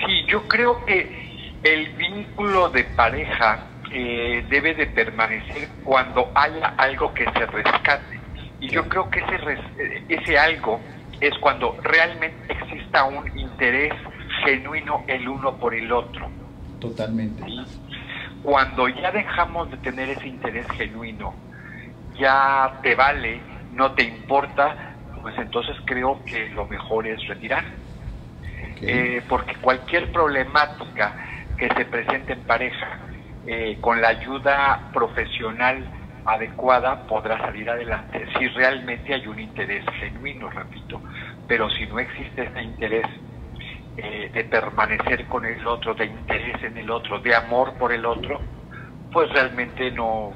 Sí, 0.06 0.26
yo 0.28 0.48
creo 0.48 0.86
que 0.86 1.52
el 1.64 1.90
vínculo 1.96 2.70
de 2.70 2.86
pareja 2.86 3.68
eh, 3.92 4.46
debe 4.50 4.74
de 4.76 4.88
permanecer 4.88 5.68
cuando 5.84 6.32
haya 6.36 6.74
algo 6.78 7.14
que 7.14 7.26
se 7.26 7.46
rescate. 7.46 8.20
Y 8.62 8.70
yo 8.70 8.88
creo 8.88 9.10
que 9.10 9.20
ese, 9.20 9.60
ese 10.08 10.38
algo 10.38 10.80
es 11.20 11.38
cuando 11.40 11.78
realmente 11.84 12.54
exista 12.54 13.04
un 13.04 13.28
interés 13.38 13.94
genuino 14.46 15.04
el 15.08 15.28
uno 15.28 15.58
por 15.58 15.74
el 15.74 15.92
otro. 15.92 16.30
Totalmente. 16.80 17.44
Cuando 18.42 18.88
ya 18.90 19.12
dejamos 19.12 19.70
de 19.72 19.78
tener 19.78 20.10
ese 20.10 20.28
interés 20.28 20.68
genuino, 20.72 21.34
ya 22.18 22.80
te 22.82 22.96
vale, 22.96 23.42
no 23.70 23.94
te 23.94 24.04
importa, 24.04 24.76
pues 25.22 25.38
entonces 25.38 25.76
creo 25.86 26.24
que 26.26 26.50
lo 26.50 26.68
mejor 26.68 27.08
es 27.08 27.26
retirar. 27.28 27.64
Eh, 28.82 29.22
porque 29.28 29.56
cualquier 29.56 30.12
problemática 30.12 31.16
que 31.58 31.70
se 31.70 31.86
presente 31.86 32.34
en 32.34 32.44
pareja, 32.44 33.00
eh, 33.46 33.78
con 33.80 34.02
la 34.02 34.10
ayuda 34.10 34.90
profesional 34.94 35.90
adecuada, 36.26 37.06
podrá 37.06 37.38
salir 37.38 37.70
adelante 37.70 38.26
si 38.38 38.48
realmente 38.50 39.14
hay 39.14 39.28
un 39.28 39.40
interés 39.40 39.84
genuino, 40.00 40.50
repito. 40.50 41.02
Pero 41.48 41.70
si 41.70 41.86
no 41.86 42.00
existe 42.00 42.44
ese 42.44 42.62
interés 42.62 43.06
eh, 43.98 44.32
de 44.34 44.44
permanecer 44.46 45.28
con 45.28 45.46
el 45.46 45.66
otro, 45.68 45.94
de 45.94 46.06
interés 46.06 46.64
en 46.64 46.78
el 46.78 46.90
otro, 46.90 47.20
de 47.20 47.36
amor 47.36 47.78
por 47.78 47.92
el 47.92 48.06
otro, 48.06 48.42
pues 49.12 49.30
realmente 49.30 49.92
no, 49.92 50.34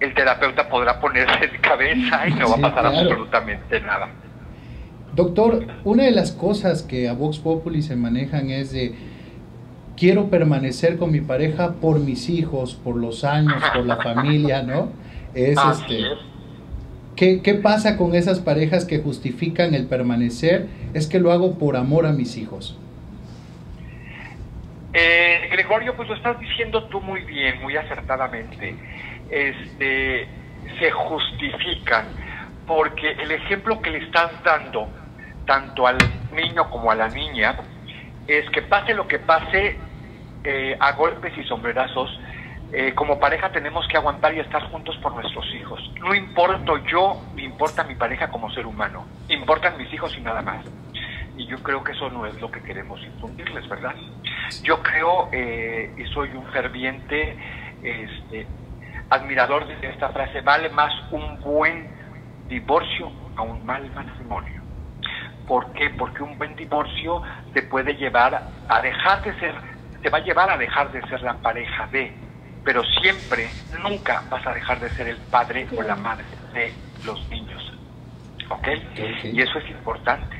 el 0.00 0.14
terapeuta 0.14 0.68
podrá 0.68 1.00
ponerse 1.00 1.46
de 1.46 1.58
cabeza 1.60 2.26
y 2.28 2.34
no 2.34 2.48
va 2.50 2.68
a 2.68 2.74
pasar 2.74 2.86
absolutamente 2.86 3.80
nada. 3.80 4.08
Doctor, 5.14 5.66
una 5.84 6.04
de 6.04 6.12
las 6.12 6.32
cosas 6.32 6.82
que 6.82 7.08
a 7.08 7.12
Vox 7.12 7.38
Populi 7.38 7.82
se 7.82 7.96
manejan 7.96 8.50
es 8.50 8.72
de 8.72 8.94
quiero 9.96 10.30
permanecer 10.30 10.96
con 10.96 11.12
mi 11.12 11.20
pareja 11.20 11.74
por 11.74 12.00
mis 12.00 12.30
hijos, 12.30 12.74
por 12.74 12.96
los 12.96 13.24
años, 13.24 13.62
por 13.74 13.84
la 13.84 13.96
familia, 13.96 14.62
¿no? 14.62 14.90
Es 15.34 15.58
este 15.72 16.04
¿qué, 17.16 17.42
¿Qué 17.42 17.54
pasa 17.54 17.96
con 17.96 18.14
esas 18.14 18.40
parejas 18.40 18.84
que 18.84 18.98
justifican 18.98 19.74
el 19.74 19.86
permanecer? 19.86 20.68
Es 20.94 21.06
que 21.06 21.20
lo 21.20 21.32
hago 21.32 21.58
por 21.58 21.76
amor 21.76 22.06
a 22.06 22.12
mis 22.12 22.36
hijos. 22.36 22.78
Eh, 24.92 25.48
Gregorio, 25.52 25.94
pues 25.96 26.08
lo 26.08 26.16
estás 26.16 26.38
diciendo 26.40 26.84
tú 26.84 27.00
muy 27.00 27.20
bien, 27.22 27.60
muy 27.60 27.76
acertadamente. 27.76 28.74
Este, 29.30 30.28
se 30.78 30.90
justifican 30.90 32.06
porque 32.66 33.12
el 33.12 33.30
ejemplo 33.32 33.80
que 33.80 33.90
le 33.90 33.98
estás 33.98 34.30
dando 34.44 34.88
tanto 35.46 35.86
al 35.86 35.98
niño 36.32 36.68
como 36.70 36.90
a 36.90 36.94
la 36.94 37.08
niña 37.08 37.56
es 38.26 38.48
que 38.50 38.62
pase 38.62 38.94
lo 38.94 39.08
que 39.08 39.18
pase 39.18 39.76
eh, 40.44 40.76
a 40.78 40.92
golpes 40.92 41.36
y 41.36 41.44
sombrerazos, 41.44 42.08
eh, 42.72 42.94
como 42.94 43.18
pareja 43.18 43.50
tenemos 43.50 43.86
que 43.88 43.96
aguantar 43.96 44.32
y 44.34 44.40
estar 44.40 44.62
juntos 44.70 44.96
por 44.98 45.14
nuestros 45.14 45.44
hijos. 45.54 45.80
No 45.98 46.14
importo 46.14 46.76
yo, 46.86 47.20
me 47.34 47.42
importa 47.42 47.82
mi 47.82 47.96
pareja 47.96 48.28
como 48.28 48.50
ser 48.52 48.66
humano, 48.66 49.04
importan 49.28 49.76
mis 49.76 49.92
hijos 49.92 50.16
y 50.16 50.20
nada 50.20 50.40
más. 50.40 50.64
Y 51.36 51.46
yo 51.46 51.60
creo 51.62 51.82
que 51.82 51.92
eso 51.92 52.08
no 52.10 52.26
es 52.26 52.40
lo 52.40 52.50
que 52.50 52.62
queremos 52.62 53.02
infundirles, 53.02 53.68
¿verdad? 53.68 53.94
Yo 54.62 54.82
creo 54.82 55.28
eh, 55.32 55.92
y 55.98 56.04
soy 56.12 56.30
un 56.30 56.46
ferviente 56.52 57.36
este, 57.82 58.46
admirador 59.10 59.66
de 59.66 59.88
esta 59.88 60.08
frase, 60.10 60.40
vale 60.40 60.70
más 60.70 60.92
un 61.10 61.40
buen 61.40 61.88
divorcio 62.48 63.10
a 63.36 63.42
un 63.42 63.64
mal 63.66 63.90
matrimonio. 63.92 64.62
¿Por 65.46 65.72
qué? 65.72 65.90
Porque 65.90 66.22
un 66.22 66.38
buen 66.38 66.54
divorcio 66.54 67.22
te 67.52 67.62
puede 67.62 67.94
llevar 67.94 68.48
a 68.68 68.80
dejar 68.80 69.22
de 69.22 69.38
ser, 69.40 69.54
te 70.00 70.08
va 70.08 70.18
a 70.18 70.20
llevar 70.20 70.50
a 70.50 70.56
dejar 70.56 70.92
de 70.92 71.02
ser 71.08 71.20
la 71.22 71.34
pareja 71.34 71.88
de, 71.88 72.12
pero 72.64 72.82
siempre, 73.00 73.48
nunca 73.82 74.22
vas 74.30 74.46
a 74.46 74.54
dejar 74.54 74.78
de 74.78 74.88
ser 74.90 75.08
el 75.08 75.16
padre 75.16 75.66
o 75.76 75.82
la 75.82 75.96
madre 75.96 76.24
de 76.54 76.72
los 77.04 77.28
niños. 77.28 77.72
¿Ok? 78.48 78.68
Y 79.24 79.40
eso 79.40 79.58
es 79.58 79.70
importante. 79.70 80.36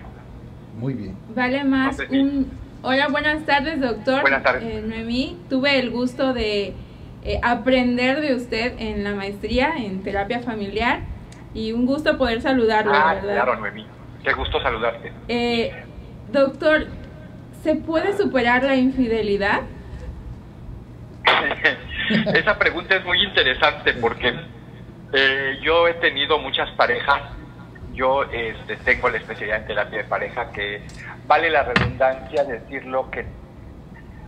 Muy 0.77 0.95
bien. 0.95 1.17
Vale 1.35 1.65
más 1.65 1.99
un... 2.11 2.50
Hola, 2.83 3.09
buenas 3.09 3.45
tardes, 3.45 3.81
doctor. 3.81 4.23
Buenas 4.23 4.43
tardes. 4.43 4.62
Eh, 4.62 4.83
Noemí, 4.83 5.39
tuve 5.50 5.79
el 5.79 5.91
gusto 5.91 6.33
de 6.33 6.75
eh, 7.25 7.39
aprender 7.43 8.21
de 8.21 8.35
usted 8.35 8.75
en 8.79 9.05
la 9.05 9.12
maestría 9.15 9.75
en 9.77 10.03
terapia 10.03 10.41
familiar 10.41 11.00
y 11.55 11.73
un 11.73 11.85
gusto 11.87 12.17
poder 12.17 12.41
saludarlo, 12.41 12.93
Ah, 12.95 13.15
¿verdad? 13.15 13.35
claro, 13.35 13.57
Noemí. 13.57 13.87
Qué 14.25 14.33
gusto 14.33 14.61
saludarte. 14.62 15.12
Eh, 15.29 15.71
doctor, 16.31 16.87
¿se 17.62 17.75
puede 17.77 18.17
superar 18.17 18.62
la 18.62 18.77
infidelidad? 18.77 19.62
Esa 22.35 22.59
pregunta 22.59 22.97
es 22.97 23.05
muy 23.05 23.23
interesante 23.23 23.93
porque 23.95 24.35
eh, 25.12 25.59
yo 25.62 25.89
he 25.89 25.95
tenido 25.95 26.39
muchas 26.39 26.69
parejas. 26.73 27.21
Yo 27.93 28.23
este, 28.25 28.77
tengo 28.77 29.09
la 29.09 29.19
especialidad 29.19 29.59
en 29.62 29.67
terapia 29.67 29.99
de 29.99 30.05
pareja 30.05 30.53
que 30.53 30.83
vale 31.27 31.50
la 31.50 31.65
redundancia 31.65 32.45
decirlo 32.45 33.11
que 33.11 33.27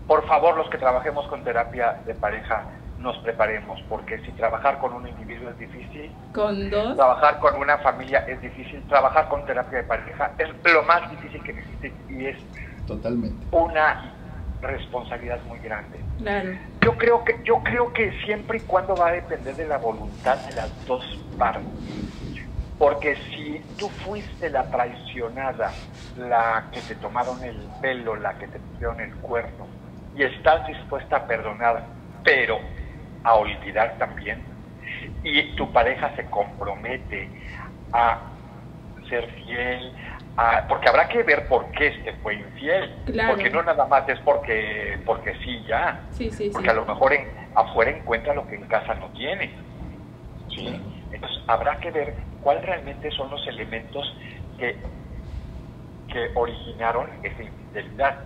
por 0.07 0.27
favor 0.27 0.57
los 0.57 0.69
que 0.69 0.79
trabajemos 0.79 1.27
con 1.29 1.45
terapia 1.45 1.97
de 2.05 2.15
pareja 2.15 2.65
nos 3.02 3.18
preparemos 3.18 3.80
porque 3.88 4.18
si 4.21 4.30
trabajar 4.32 4.78
con 4.78 4.92
un 4.94 5.06
individuo 5.09 5.50
es 5.50 5.59
difícil, 5.59 6.11
Con 6.32 6.71
dos. 6.71 6.97
trabajar 6.97 7.38
con 7.40 7.56
una 7.56 7.78
familia 7.78 8.21
es 8.28 8.40
difícil, 8.40 8.82
trabajar 8.88 9.28
con 9.28 9.44
terapia 9.44 9.78
de 9.78 9.85
pareja 9.85 10.32
es 10.38 10.49
lo 10.73 10.82
más 10.85 11.11
difícil 11.11 11.42
que 11.42 11.50
existe 11.52 11.92
y 12.09 12.26
es 12.26 12.38
Totalmente. 12.87 13.47
una 13.50 14.12
responsabilidad 14.61 15.40
muy 15.49 15.59
grande. 15.59 15.99
Claro. 16.18 16.50
Yo 16.82 16.97
creo 16.97 17.25
que 17.25 17.40
yo 17.44 17.61
creo 17.64 17.92
que 17.92 18.12
siempre 18.25 18.59
y 18.59 18.61
cuando 18.61 18.94
va 18.94 19.09
a 19.09 19.12
depender 19.12 19.56
de 19.56 19.66
la 19.66 19.78
voluntad 19.78 20.37
de 20.47 20.54
las 20.54 20.87
dos 20.87 21.04
partes. 21.37 21.66
Porque 22.78 23.16
si 23.30 23.61
tú 23.78 23.88
fuiste 23.88 24.50
la 24.50 24.64
traicionada, 24.68 25.71
la 26.16 26.64
que 26.73 26.80
te 26.80 26.97
tomaron 26.97 27.42
el 27.44 27.56
pelo, 27.80 28.16
la 28.16 28.37
que 28.38 28.49
te 28.49 28.59
pusieron 28.59 29.00
el 29.00 29.14
cuerno, 29.16 29.66
y 30.16 30.25
estás 30.25 30.66
dispuesta 30.66 31.16
a 31.18 31.26
perdonar, 31.26 31.85
pero 32.25 32.59
a 33.25 33.35
olvidar 33.35 33.97
también, 33.99 34.45
y 35.23 35.55
tu 35.57 35.73
pareja 35.73 36.15
se 36.17 36.25
compromete 36.26 37.32
a 37.93 38.19
ser 39.08 39.26
fiel, 39.45 39.95
a- 40.37 40.67
porque 40.69 40.89
habrá 40.89 41.08
que 41.08 41.23
ver 41.23 41.47
por 41.49 41.71
qué 41.73 41.89
este 41.89 42.15
fue 42.15 42.35
infiel, 42.35 43.02
Claro. 43.06 43.35
porque 43.35 43.50
no 43.50 43.63
nada 43.63 43.87
más 43.87 44.08
es 44.08 44.19
porque, 44.21 45.00
porque 45.04 45.35
sí 45.45 45.65
ya, 45.67 46.06
Sí, 46.11 46.30
sí, 46.30 46.45
sí. 46.45 46.50
porque 46.52 46.71
a 46.71 46.75
lo 46.75 46.87
mejor 46.87 47.13
en, 47.13 47.28
afuera 47.54 47.91
encuentra 47.91 48.35
lo 48.35 48.47
que 48.47 48.56
en 48.56 48.67
casa 48.67 48.95
no 48.95 49.11
tiene. 49.11 49.54
¿sí? 50.54 50.67
Entonces 51.13 51.43
habrá 51.49 51.78
que 51.80 51.91
ver 51.91 52.17
cuáles 52.41 52.65
realmente 52.65 53.11
son 53.13 53.30
los 53.30 53.47
elementos 53.47 54.06
que, 54.58 54.82
que 56.08 56.30
originaron 56.35 57.11
esa 57.23 57.43
infidelidad. 57.43 58.19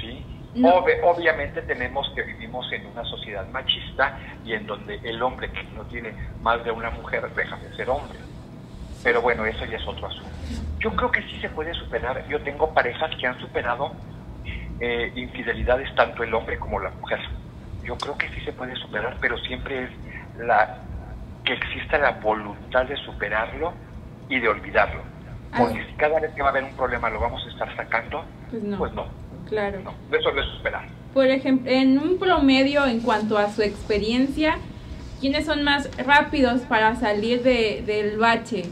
¿sí? 0.00 0.37
No. 0.54 0.68
Ob- 0.82 1.00
obviamente 1.04 1.62
tenemos 1.62 2.10
que 2.14 2.22
vivimos 2.22 2.70
en 2.72 2.86
una 2.86 3.04
sociedad 3.04 3.46
machista 3.48 4.18
y 4.44 4.54
en 4.54 4.66
donde 4.66 4.98
el 5.04 5.22
hombre 5.22 5.50
que 5.52 5.62
no 5.74 5.84
tiene 5.84 6.14
más 6.40 6.64
de 6.64 6.70
una 6.70 6.90
mujer 6.90 7.28
deja 7.34 7.56
de 7.56 7.74
ser 7.76 7.88
hombre. 7.90 8.18
Pero 9.02 9.20
bueno, 9.22 9.44
eso 9.46 9.64
ya 9.66 9.76
es 9.76 9.86
otro 9.86 10.06
asunto. 10.08 10.28
Yo 10.80 10.94
creo 10.96 11.10
que 11.10 11.22
sí 11.22 11.38
se 11.40 11.48
puede 11.50 11.72
superar. 11.74 12.26
Yo 12.28 12.40
tengo 12.42 12.72
parejas 12.72 13.10
que 13.20 13.26
han 13.26 13.38
superado 13.40 13.92
eh, 14.80 15.12
infidelidades 15.16 15.94
tanto 15.94 16.22
el 16.22 16.32
hombre 16.34 16.58
como 16.58 16.80
la 16.80 16.90
mujer. 16.90 17.20
Yo 17.84 17.96
creo 17.96 18.16
que 18.18 18.28
sí 18.30 18.40
se 18.44 18.52
puede 18.52 18.74
superar, 18.76 19.16
pero 19.20 19.36
siempre 19.38 19.84
es 19.84 19.90
la 20.38 20.78
que 21.44 21.52
exista 21.54 21.98
la 21.98 22.12
voluntad 22.12 22.84
de 22.86 22.96
superarlo 22.96 23.72
y 24.28 24.38
de 24.40 24.48
olvidarlo. 24.48 25.02
Porque 25.56 25.84
si 25.86 25.92
cada 25.94 26.20
vez 26.20 26.32
que 26.34 26.42
va 26.42 26.48
a 26.48 26.50
haber 26.50 26.64
un 26.64 26.74
problema 26.76 27.08
lo 27.08 27.20
vamos 27.20 27.44
a 27.46 27.48
estar 27.50 27.74
sacando, 27.76 28.24
Pues 28.50 28.62
no. 28.62 28.78
pues 28.78 28.92
no, 28.92 29.06
Claro. 29.48 29.80
no, 29.82 29.94
eso 30.16 30.30
no 30.32 30.42
es 30.42 30.48
superar. 30.56 30.86
Por 31.14 31.26
ejemplo, 31.26 31.70
en 31.70 31.98
un 31.98 32.18
promedio 32.18 32.84
en 32.86 33.00
cuanto 33.00 33.38
a 33.38 33.50
su 33.50 33.62
experiencia, 33.62 34.58
¿quiénes 35.20 35.46
son 35.46 35.64
más 35.64 35.88
rápidos 35.96 36.60
para 36.62 36.94
salir 36.96 37.42
de, 37.42 37.82
del 37.84 38.18
bache? 38.18 38.64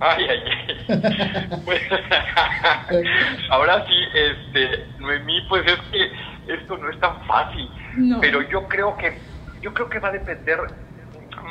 Ay, 0.00 0.24
ay, 0.28 0.38
ay. 0.46 1.58
Pues, 1.64 1.82
ahora 3.50 3.84
sí, 3.86 3.94
este, 4.14 4.86
Noemí, 4.98 5.40
pues 5.48 5.66
es 5.66 5.78
que 5.92 6.54
esto 6.54 6.78
no 6.78 6.88
es 6.90 6.98
tan 7.00 7.20
fácil. 7.26 7.68
No. 7.96 8.20
Pero 8.20 8.42
yo 8.48 8.66
creo 8.68 8.96
que, 8.96 9.18
yo 9.60 9.74
creo 9.74 9.88
que 9.88 9.98
va 9.98 10.08
a 10.08 10.12
depender, 10.12 10.58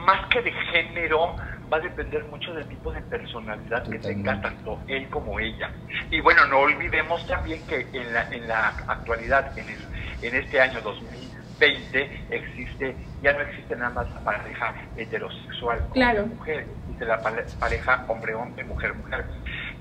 más 0.05 0.27
que 0.27 0.41
de 0.41 0.51
género, 0.51 1.35
va 1.71 1.77
a 1.77 1.81
depender 1.81 2.23
mucho 2.25 2.53
del 2.53 2.67
tipo 2.67 2.91
de 2.91 3.01
personalidad 3.01 3.83
que 3.89 3.99
tenga 3.99 4.41
tanto 4.41 4.83
él 4.87 5.09
como 5.09 5.39
ella. 5.39 5.69
Y 6.09 6.21
bueno, 6.21 6.45
no 6.47 6.59
olvidemos 6.59 7.25
también 7.27 7.65
que 7.67 7.89
en 7.93 8.13
la, 8.13 8.27
en 8.31 8.47
la 8.47 8.67
actualidad, 8.87 9.57
en, 9.57 9.69
el, 9.69 9.87
en 10.21 10.35
este 10.35 10.61
año 10.61 10.81
2020, 10.81 12.25
existe, 12.29 13.09
ya 13.21 13.33
no 13.33 13.41
existe 13.41 13.75
nada 13.75 13.89
más 13.91 14.09
la 14.13 14.23
pareja 14.23 14.73
heterosexual 14.95 15.81
con 15.89 15.93
Claro. 15.93 16.25
mujer, 16.27 16.67
existe 16.79 17.05
la 17.05 17.21
pare- 17.21 17.45
pareja 17.59 18.05
hombre-hombre, 18.07 18.63
mujer-mujer. 18.63 19.25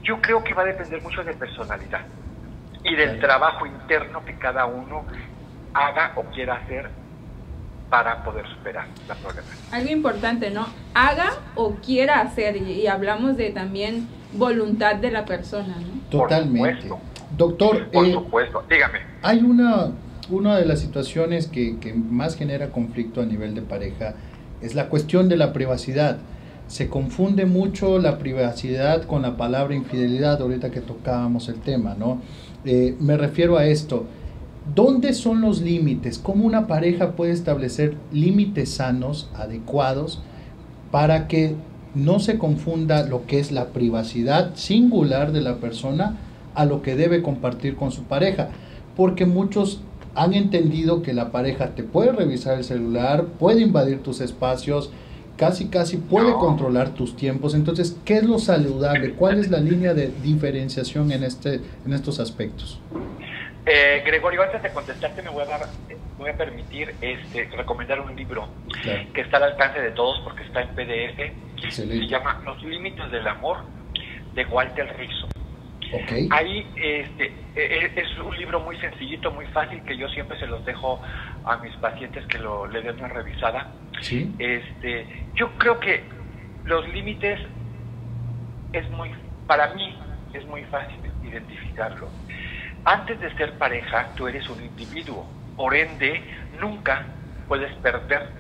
Yo 0.03 0.21
creo 0.21 0.43
que 0.43 0.55
va 0.55 0.63
a 0.63 0.67
depender 0.67 1.01
mucho 1.03 1.23
de 1.25 1.35
personalidad 1.35 2.07
y 2.83 2.95
del 2.97 3.19
Claro. 3.19 3.21
trabajo 3.21 3.67
interno 3.67 4.25
que 4.25 4.37
cada 4.39 4.67
uno 4.67 5.07
haga 5.73 6.13
o 6.17 6.25
quiera 6.31 6.55
hacer 6.55 6.91
para 7.91 8.25
poder 8.25 8.45
superar 8.49 8.87
la 9.09 9.15
problemática. 9.15 9.57
Algo 9.71 9.91
importante, 9.91 10.51
¿no? 10.51 10.67
Haga 10.95 11.33
o 11.55 11.75
quiera 11.77 12.21
hacer, 12.21 12.57
y, 12.57 12.87
hablamos 12.87 13.37
de 13.37 13.51
también 13.51 14.09
voluntad 14.33 14.97
de 14.97 15.11
la 15.11 15.25
persona, 15.25 15.77
¿no? 15.77 16.09
Totalmente. 16.11 16.83
supuesto. 16.83 16.99
Doctor, 17.37 17.91
Por 17.91 18.07
eh, 18.07 18.13
supuesto, 18.13 18.65
dígame. 18.69 19.01
hay 19.23 19.41
una, 19.41 19.93
una 20.31 20.57
de 20.57 20.65
las 20.65 20.81
situaciones 20.81 21.49
que, 21.49 21.79
que 21.79 21.93
más 21.93 22.37
genera 22.37 22.71
conflicto 22.71 23.21
a 23.21 23.27
nivel 23.27 23.55
de 23.55 23.63
pareja 23.63 24.15
es 24.61 24.75
la 24.75 24.89
cuestión 24.89 25.29
de 25.29 25.37
la 25.37 25.53
privacidad. 25.53 26.19
Se 26.67 26.89
confunde 26.89 27.47
mucho 27.47 27.99
la 27.99 28.19
privacidad 28.19 29.05
con 29.05 29.23
la 29.23 29.37
palabra 29.37 29.75
infidelidad, 29.75 30.41
ahorita 30.41 30.71
que 30.71 30.81
tocábamos 30.81 31.49
el 31.49 31.61
tema, 31.61 31.95
¿no? 31.97 32.21
Eh, 32.65 32.97
me 32.99 33.17
refiero 33.17 33.57
a 33.57 33.67
esto. 33.67 34.07
¿Dónde 34.75 35.15
son 35.15 35.41
los 35.41 35.61
límites? 35.63 36.19
¿Cómo 36.19 36.45
una 36.45 36.67
pareja 36.67 37.13
puede 37.13 37.33
establecer 37.33 37.95
límites 38.13 38.71
sanos, 38.71 39.31
adecuados, 39.35 40.21
para 40.91 41.29
que 41.29 41.55
no 41.95 42.19
se 42.19 42.37
confunda 42.39 43.07
lo 43.07 43.27
que 43.27 43.39
es 43.39 43.53
la 43.53 43.67
privacidad 43.69 44.55
singular 44.55 45.33
de 45.33 45.41
la 45.41 45.57
persona 45.57 46.17
a 46.55 46.65
lo 46.65 46.83
que 46.83 46.97
debe 46.97 47.23
compartir 47.23 47.77
con 47.77 47.93
su 47.93 48.03
pareja? 48.03 48.49
Porque 48.97 49.25
muchos 49.25 49.81
han 50.15 50.35
entendido 50.35 51.03
que 51.03 51.13
la 51.15 51.31
pareja 51.31 51.75
te 51.75 51.83
puede 51.83 52.13
revisar 52.13 52.59
el 52.59 52.65
celular, 52.65 53.27
puede 53.39 53.61
invadir 53.61 54.03
tus 54.03 54.21
espacios, 54.21 54.91
casi 55.37 55.67
casi 55.67 55.99
puede 55.99 56.31
No. 56.31 56.39
controlar 56.39 56.95
tus 56.95 57.15
tiempos. 57.15 57.55
Entonces, 57.55 57.97
¿qué 58.07 58.17
es 58.17 58.25
lo 58.25 58.39
saludable? 58.39 59.13
¿Cuál 59.13 59.39
es 59.39 59.51
la 59.51 59.61
línea 59.61 59.93
de 59.93 60.11
diferenciación 60.23 61.13
en, 61.13 61.23
este, 61.23 61.61
en 61.85 61.93
estos 61.93 62.19
aspectos? 62.19 62.81
Eh, 63.69 64.03
Gregorio, 64.07 64.45
antes 64.45 64.63
de 64.63 64.71
contestarte 64.71 65.23
me 65.23 65.31
voy 65.31 65.43
a, 65.43 65.47
dar, 65.47 65.61
voy 66.17 66.31
a 66.31 66.37
permitir 66.37 66.95
este, 67.01 67.51
recomendar 67.57 68.01
un 68.01 68.15
libro 68.15 68.49
Claro, 68.81 69.13
que 69.13 69.23
está 69.23 69.39
al 69.39 69.43
alcance 69.43 69.81
de 69.81 69.91
todos 69.91 70.21
porque 70.21 70.45
está 70.45 70.63
en 70.63 70.69
PDF. 70.69 71.73
Se 71.73 72.07
llama 72.07 72.41
Los 72.45 72.63
Límites 72.63 73.11
del 73.11 73.27
Amor 73.27 73.59
de 74.35 74.45
Walter 74.45 74.97
Rizzo. 74.97 75.29
Okay. 75.93 76.29
Ahí 76.31 76.65
este, 76.77 77.33
e, 77.57 77.91
e, 77.97 78.01
es 78.01 78.19
un 78.19 78.37
libro 78.37 78.61
muy 78.61 78.79
sencillito, 78.79 79.33
muy 79.33 79.47
fácil, 79.47 79.83
que 79.83 79.97
yo 79.97 80.09
siempre 80.11 80.39
se 80.39 80.47
los 80.47 80.65
dejo 80.65 81.01
a 81.45 81.57
mis 81.57 81.75
pacientes 81.77 82.25
que 82.27 82.39
lo 82.39 82.69
le 82.69 82.83
den 82.83 82.97
una 82.99 83.09
revisada. 83.09 83.73
Sí. 84.01 84.33
Este, 84.39 85.07
yo 85.35 85.51
creo 85.59 85.81
que 85.81 86.05
los 86.65 86.89
límites 86.91 87.41
es 88.73 88.89
muy, 88.91 89.11
para 89.49 89.75
mí 89.75 89.97
es 90.35 90.47
muy 90.47 90.63
fácil 90.65 90.99
identificarlo. 91.25 92.09
Antes 92.89 93.19
de 93.19 93.35
ser 93.35 93.59
pareja, 93.59 94.15
tú 94.15 94.29
eres 94.29 94.49
un 94.49 94.63
individuo, 94.63 95.29
por 95.57 95.75
ende, 95.75 96.23
nunca 96.53 97.05
puedes 97.49 97.75
perder, 97.79 98.33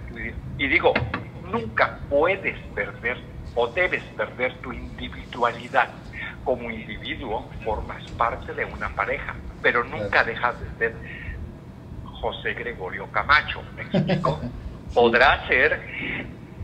y 0.56 0.68
digo, 0.68 0.94
nunca 1.42 1.98
puedes 2.08 2.56
perder 2.72 3.18
o 3.54 3.66
debes 3.66 4.04
perder 4.16 4.60
tu 4.60 4.72
individualidad. 4.72 5.90
Como 6.44 6.70
individuo 6.70 7.50
formas 7.64 8.00
parte 8.16 8.54
de 8.54 8.64
una 8.64 8.94
pareja, 8.94 9.34
pero 9.60 9.82
nunca 9.82 10.22
dejas 10.22 10.54
de 10.60 10.70
ser 10.78 10.96
José 12.04 12.54
Gregorio 12.54 13.10
Camacho, 13.10 13.64
¿me 13.74 13.82
explico? 13.82 14.40
Podrá 14.94 15.44
ser 15.48 15.82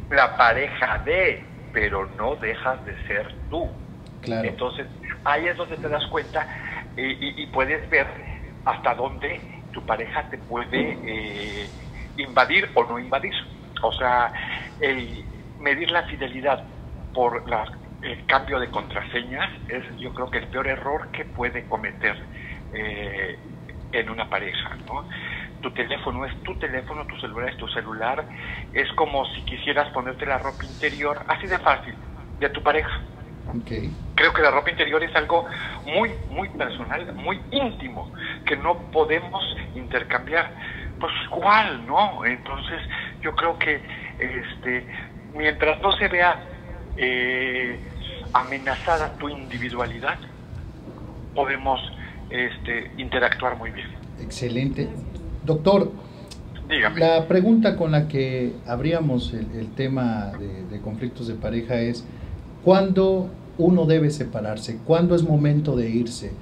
la 0.09 0.37
pareja 0.37 0.99
de, 1.05 1.45
pero 1.73 2.07
no 2.17 2.37
dejas 2.37 2.85
de 2.85 2.95
ser 3.09 3.27
tú. 3.51 3.69
Claro. 4.21 4.49
Entonces, 4.49 4.87
ahí 5.25 5.49
es 5.49 5.57
donde 5.57 5.79
te 5.79 5.89
das 5.89 6.07
cuenta 6.07 6.47
y, 6.97 7.43
y, 7.43 7.47
puedes 7.47 7.89
ver 7.91 8.07
hasta 8.65 8.95
dónde 8.95 9.41
tu 9.73 9.85
pareja 9.85 10.29
te 10.29 10.39
puede 10.39 10.99
eh, 11.05 11.71
invadir 12.17 12.71
o 12.75 12.85
no 12.85 12.99
invadir. 12.99 13.35
O 13.83 13.93
sea, 13.93 14.33
el 14.79 15.27
medir 15.59 15.91
la 15.91 16.03
fidelidad 16.05 16.65
por 17.13 17.49
la, 17.49 17.65
el 18.03 18.27
cambio 18.27 18.59
de 18.59 18.71
contraseñas 18.71 19.51
es 19.69 19.85
yo 19.99 20.13
creo 20.13 20.31
que 20.31 20.39
el 20.39 20.49
peor 20.49 20.69
error 20.69 21.11
que 21.13 21.25
puede 21.25 21.67
cometer 21.67 22.17
eh, 22.73 23.39
en 23.93 24.11
una 24.11 24.29
pareja. 24.29 24.77
¿no? 24.87 25.07
Tu 25.61 25.71
teléfono 25.73 26.25
es 26.27 26.43
tu 26.43 26.59
teléfono, 26.59 27.07
tu 27.07 27.17
celular 27.17 27.51
es 27.51 27.57
tu 27.57 27.69
celular. 27.69 28.29
Es 28.73 28.91
como 28.93 29.25
si 29.27 29.45
quisieras 29.45 29.91
ponerte 29.91 30.27
la 30.27 30.39
ropa 30.39 30.65
interior, 30.65 31.25
así 31.29 31.47
de 31.47 31.59
fácil, 31.59 31.95
de 32.39 32.49
tu 32.51 32.63
pareja. 32.63 32.91
Okay. 33.61 33.91
Creo 34.15 34.33
que 34.33 34.43
la 34.43 34.51
ropa 34.51 34.71
interior 34.71 35.03
es 35.03 35.15
algo 35.15 35.47
muy, 35.85 36.11
muy 36.31 36.49
personal, 36.51 37.13
muy 37.15 37.41
íntimo, 37.51 38.11
que 38.47 38.57
no 38.57 38.79
podemos 38.91 39.43
intercambiar. 39.75 40.55
Pues 40.99 41.13
igual, 41.25 41.85
¿no? 41.87 42.25
Entonces, 42.25 42.81
yo 43.21 43.35
creo 43.35 43.59
que 43.59 43.81
este, 44.19 44.87
mientras 45.35 45.81
no 45.83 45.93
se 45.93 46.09
vea 46.09 46.41
eh, 46.97 47.79
amenazada 48.33 49.13
tu 49.19 49.29
individualidad, 49.29 50.19
podemos 51.35 51.81
este, 52.31 52.91
interactuar 52.97 53.57
muy 53.57 53.71
bien. 53.71 53.89
Excelente. 54.21 54.89
Doctor, 55.45 55.91
Dígame. 56.69 57.01
la 57.01 57.27
pregunta 57.27 57.77
con 57.77 57.91
la 57.91 58.07
que 58.07 58.55
abríamos 58.67 59.35
el, 59.35 59.51
el 59.59 59.75
tema 59.75 60.33
de, 60.39 60.65
de 60.65 60.81
conflictos 60.81 61.27
de 61.27 61.35
pareja 61.35 61.81
es, 61.81 62.07
¿cuándo 62.65 63.29
uno 63.59 63.85
debe 63.87 64.11
separarse? 64.11 64.79
¿Cuándo 64.87 65.15
es 65.15 65.23
momento 65.23 65.77
de 65.77 65.91
irse? 65.91 66.33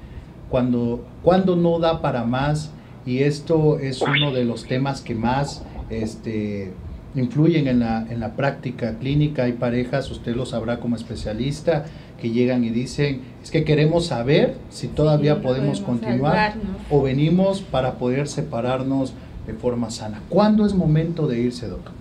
¿Cuándo, 0.49 1.05
cuando 1.23 1.57
no 1.57 1.79
da 1.79 2.01
para 2.01 2.25
más? 2.25 2.73
Y 3.07 3.21
esto 3.21 3.79
es 3.79 4.03
uno 4.03 4.33
de 4.33 4.45
los 4.45 4.65
temas 4.67 5.01
que 5.01 5.15
más 5.15 5.65
este, 5.89 6.73
influyen 7.15 7.67
en 7.67 7.81
la, 7.81 8.07
en 8.09 8.21
la 8.21 8.37
práctica 8.37 8.99
clínica. 8.99 9.45
Hay 9.45 9.53
parejas, 9.53 10.11
usted 10.11 10.35
lo 10.37 10.47
sabrá 10.47 10.81
como 10.81 10.97
especialista, 10.97 11.87
que 12.21 12.31
llegan 12.31 12.65
y 12.65 12.71
dicen, 12.71 13.23
es 13.43 13.51
que 13.51 13.65
queremos 13.65 14.07
saber 14.07 14.57
si 14.69 14.89
todavía 14.89 15.37
Sí, 15.37 15.41
podemos, 15.43 15.81
podemos 15.81 16.03
continuar 16.03 16.53
salvarnos. 16.53 16.77
o 16.91 17.03
venimos 17.03 17.63
para 17.63 17.95
poder 17.95 18.29
separarnos 18.29 19.15
de 19.47 19.55
forma 19.55 19.91
sana. 19.91 20.21
¿Cuándo 20.29 20.67
es 20.67 20.75
momento 20.75 21.27
de 21.27 21.41
irse, 21.41 21.67
doctor? 21.69 21.95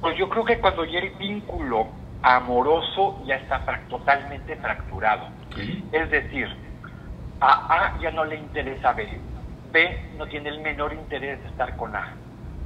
Pues 0.00 0.16
yo 0.18 0.28
creo 0.28 0.44
que 0.44 0.58
cuando 0.58 0.84
ya 0.84 0.98
el 0.98 1.10
vínculo 1.18 1.86
amoroso 2.22 3.22
ya 3.24 3.36
está 3.36 3.64
totalmente 3.88 4.56
fracturado. 4.56 5.28
Es 5.92 6.10
decir, 6.10 6.48
a 7.40 7.94
A 7.94 8.00
ya 8.00 8.10
no 8.10 8.24
le 8.24 8.36
interesa 8.36 8.92
B, 8.92 9.20
B 9.72 10.12
no 10.16 10.26
tiene 10.26 10.50
el 10.50 10.60
menor 10.60 10.92
interés 10.92 11.42
de 11.42 11.48
estar 11.48 11.76
con 11.76 11.94
A 11.96 12.16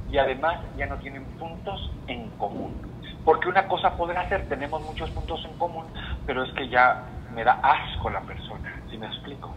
y 0.09 0.17
además 0.17 0.59
ya 0.77 0.85
no 0.85 0.97
tienen 0.97 1.25
puntos 1.37 1.91
en 2.07 2.29
común. 2.31 2.81
Porque 3.23 3.49
una 3.49 3.67
cosa 3.67 3.97
podrá 3.97 4.27
ser, 4.29 4.47
tenemos 4.47 4.81
muchos 4.81 5.09
puntos 5.11 5.43
en 5.45 5.57
común, 5.57 5.85
pero 6.25 6.43
es 6.43 6.51
que 6.53 6.69
ya 6.69 7.03
me 7.33 7.43
da 7.43 7.53
asco 7.53 8.09
la 8.09 8.21
persona, 8.21 8.83
¿sí 8.89 8.97
me 8.97 9.07
explico? 9.07 9.55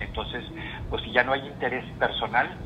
Entonces, 0.00 0.44
pues 0.88 1.02
si 1.02 1.12
ya 1.12 1.22
no 1.22 1.32
hay 1.32 1.46
interés 1.46 1.84
personal, 1.98 2.56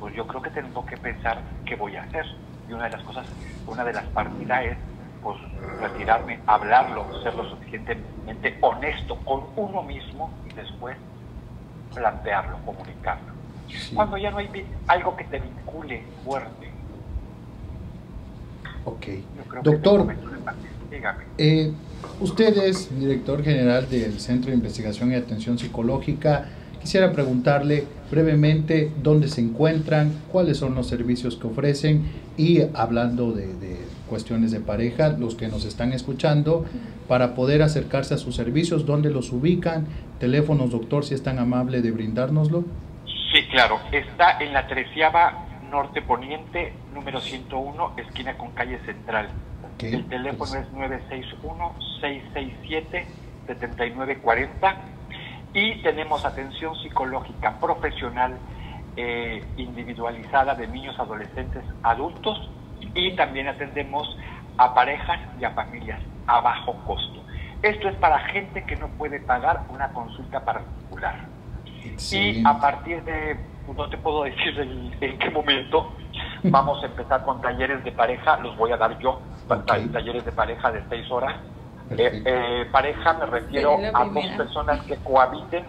pues 0.00 0.14
yo 0.14 0.26
creo 0.26 0.42
que 0.42 0.50
tengo 0.50 0.84
que 0.86 0.96
pensar 0.96 1.42
qué 1.66 1.76
voy 1.76 1.96
a 1.96 2.02
hacer. 2.02 2.24
Y 2.68 2.72
una 2.72 2.84
de 2.84 2.90
las 2.90 3.02
cosas, 3.02 3.26
una 3.66 3.84
de 3.84 3.92
las 3.92 4.06
partidas 4.06 4.64
es 4.64 4.78
pues 5.24 5.36
retirarme, 5.80 6.38
hablarlo, 6.46 7.06
ser 7.24 7.34
lo 7.34 7.48
suficientemente 7.50 8.56
honesto 8.60 9.16
con 9.24 9.40
uno 9.56 9.82
mismo 9.82 10.30
y 10.48 10.54
después 10.54 10.96
plantearlo, 11.92 12.58
comunicarlo. 12.64 13.32
Sí. 13.68 13.96
Cuando 13.96 14.16
ya 14.18 14.30
no 14.30 14.38
hay 14.38 14.48
algo 14.86 15.16
que 15.16 15.24
te 15.24 15.40
vincule 15.40 16.04
fuerte, 16.24 16.64
Ok. 18.84 19.06
Doctor. 19.62 20.14
Eh, 21.38 21.72
usted 22.20 22.56
es 22.58 22.96
director 22.98 23.42
general 23.42 23.88
del 23.88 24.20
Centro 24.20 24.50
de 24.50 24.56
Investigación 24.56 25.12
y 25.12 25.14
Atención 25.14 25.58
Psicológica. 25.58 26.48
Quisiera 26.80 27.12
preguntarle 27.12 27.86
brevemente 28.10 28.92
dónde 29.02 29.28
se 29.28 29.40
encuentran, 29.40 30.12
cuáles 30.30 30.58
son 30.58 30.74
los 30.74 30.86
servicios 30.86 31.36
que 31.36 31.46
ofrecen 31.46 32.04
y 32.36 32.60
hablando 32.74 33.32
de, 33.32 33.46
de 33.54 33.78
cuestiones 34.14 34.52
de 34.52 34.60
pareja, 34.60 35.08
los 35.08 35.34
que 35.34 35.48
nos 35.48 35.64
están 35.64 35.92
escuchando, 35.92 36.64
para 37.08 37.34
poder 37.34 37.62
acercarse 37.62 38.14
a 38.14 38.16
sus 38.16 38.36
servicios, 38.36 38.86
dónde 38.86 39.10
los 39.10 39.32
ubican, 39.32 39.88
teléfonos, 40.20 40.70
doctor, 40.70 41.04
si 41.04 41.14
es 41.14 41.24
tan 41.24 41.40
amable 41.40 41.82
de 41.82 41.90
brindárnoslo. 41.90 42.62
Sí, 43.32 43.44
claro. 43.50 43.80
Está 43.90 44.38
en 44.38 44.52
la 44.52 44.68
treceava 44.68 45.48
norte 45.68 46.00
poniente, 46.00 46.74
número 46.94 47.20
101, 47.20 47.94
esquina 47.96 48.38
con 48.38 48.52
calle 48.52 48.78
central. 48.86 49.30
El 49.80 50.04
teléfono 50.04 50.38
pues, 50.38 50.54
es 50.54 50.68
961-667-7940 53.48 54.76
y 55.54 55.82
tenemos 55.82 56.24
atención 56.24 56.76
psicológica 56.76 57.58
profesional 57.58 58.38
eh, 58.96 59.42
individualizada 59.56 60.54
de 60.54 60.68
niños, 60.68 60.96
adolescentes, 61.00 61.64
adultos 61.82 62.48
y 62.94 63.16
también 63.16 63.48
atendemos 63.48 64.16
a 64.58 64.74
parejas 64.74 65.20
y 65.40 65.44
a 65.44 65.50
familias 65.50 66.00
a 66.26 66.40
bajo 66.40 66.74
costo. 66.86 67.22
Esto 67.62 67.88
es 67.88 67.96
para 67.96 68.18
gente 68.28 68.64
que 68.64 68.76
no 68.76 68.88
puede 68.88 69.20
pagar 69.20 69.62
una 69.68 69.88
consulta 69.88 70.44
particular. 70.44 71.26
Y 72.12 72.44
a 72.44 72.58
partir 72.60 73.02
de, 73.04 73.36
no 73.74 73.88
te 73.88 73.96
puedo 73.98 74.24
decir 74.24 74.58
en, 74.58 74.94
en 75.00 75.18
qué 75.18 75.30
momento, 75.30 75.92
vamos 76.44 76.82
a 76.82 76.86
empezar 76.86 77.24
con 77.24 77.40
talleres 77.40 77.82
de 77.84 77.92
pareja, 77.92 78.38
los 78.38 78.56
voy 78.56 78.72
a 78.72 78.76
dar 78.76 78.98
yo, 78.98 79.20
talleres 79.92 80.24
de 80.24 80.32
pareja 80.32 80.72
de 80.72 80.82
seis 80.88 81.10
horas. 81.10 81.34
Eh, 81.90 82.22
eh, 82.24 82.66
pareja 82.72 83.12
me 83.14 83.26
refiero 83.26 83.78
a 83.92 84.04
dos 84.04 84.26
personas 84.36 84.82
que 84.84 84.96
cohabiten 84.96 85.64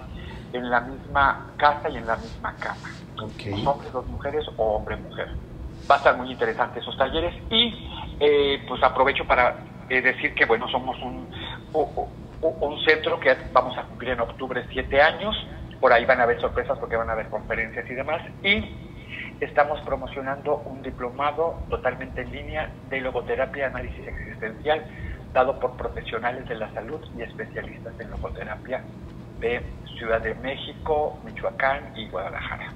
en 0.53 0.69
la 0.69 0.81
misma 0.81 1.47
casa 1.57 1.89
y 1.89 1.97
en 1.97 2.07
la 2.07 2.15
misma 2.15 2.53
cama. 2.55 2.89
Ok. 3.21 3.67
Hombres, 3.67 3.91
dos 3.91 4.07
mujeres 4.07 4.45
o 4.57 4.75
hombre-mujer. 4.75 5.29
Va 5.89 5.95
a 5.95 5.97
estar 5.99 6.17
muy 6.17 6.31
interesante 6.31 6.79
esos 6.79 6.97
talleres 6.97 7.33
y 7.49 7.89
eh, 8.19 8.63
pues 8.67 8.81
aprovecho 8.81 9.25
para 9.25 9.57
eh, 9.89 10.01
decir 10.01 10.33
que 10.33 10.45
bueno, 10.45 10.67
somos 10.69 10.97
un, 11.01 11.27
un 11.73 12.85
centro 12.85 13.19
que 13.19 13.35
vamos 13.53 13.77
a 13.77 13.83
cumplir 13.83 14.11
en 14.11 14.19
octubre 14.19 14.65
siete 14.71 15.01
años, 15.01 15.35
por 15.79 15.93
ahí 15.93 16.05
van 16.05 16.19
a 16.19 16.23
haber 16.23 16.41
sorpresas 16.41 16.77
porque 16.79 16.95
van 16.95 17.09
a 17.09 17.13
haber 17.13 17.27
conferencias 17.27 17.89
y 17.89 17.93
demás 17.93 18.21
y 18.43 18.63
estamos 19.39 19.79
promocionando 19.81 20.63
un 20.65 20.81
diplomado 20.81 21.59
totalmente 21.69 22.21
en 22.21 22.31
línea 22.31 22.71
de 22.89 23.01
logoterapia 23.01 23.67
análisis 23.67 24.07
existencial 24.07 24.83
dado 25.33 25.59
por 25.59 25.75
profesionales 25.75 26.47
de 26.47 26.55
la 26.55 26.73
salud 26.73 27.01
y 27.17 27.21
especialistas 27.21 27.93
en 27.99 28.09
logoterapia 28.09 28.81
de 29.39 29.61
Ciudad 29.97 30.21
de 30.21 30.33
México, 30.35 31.19
Michoacán 31.25 31.93
y 31.95 32.07
Guadalajara. 32.07 32.71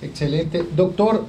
Excelente. 0.00 0.62
Doctor, 0.72 1.24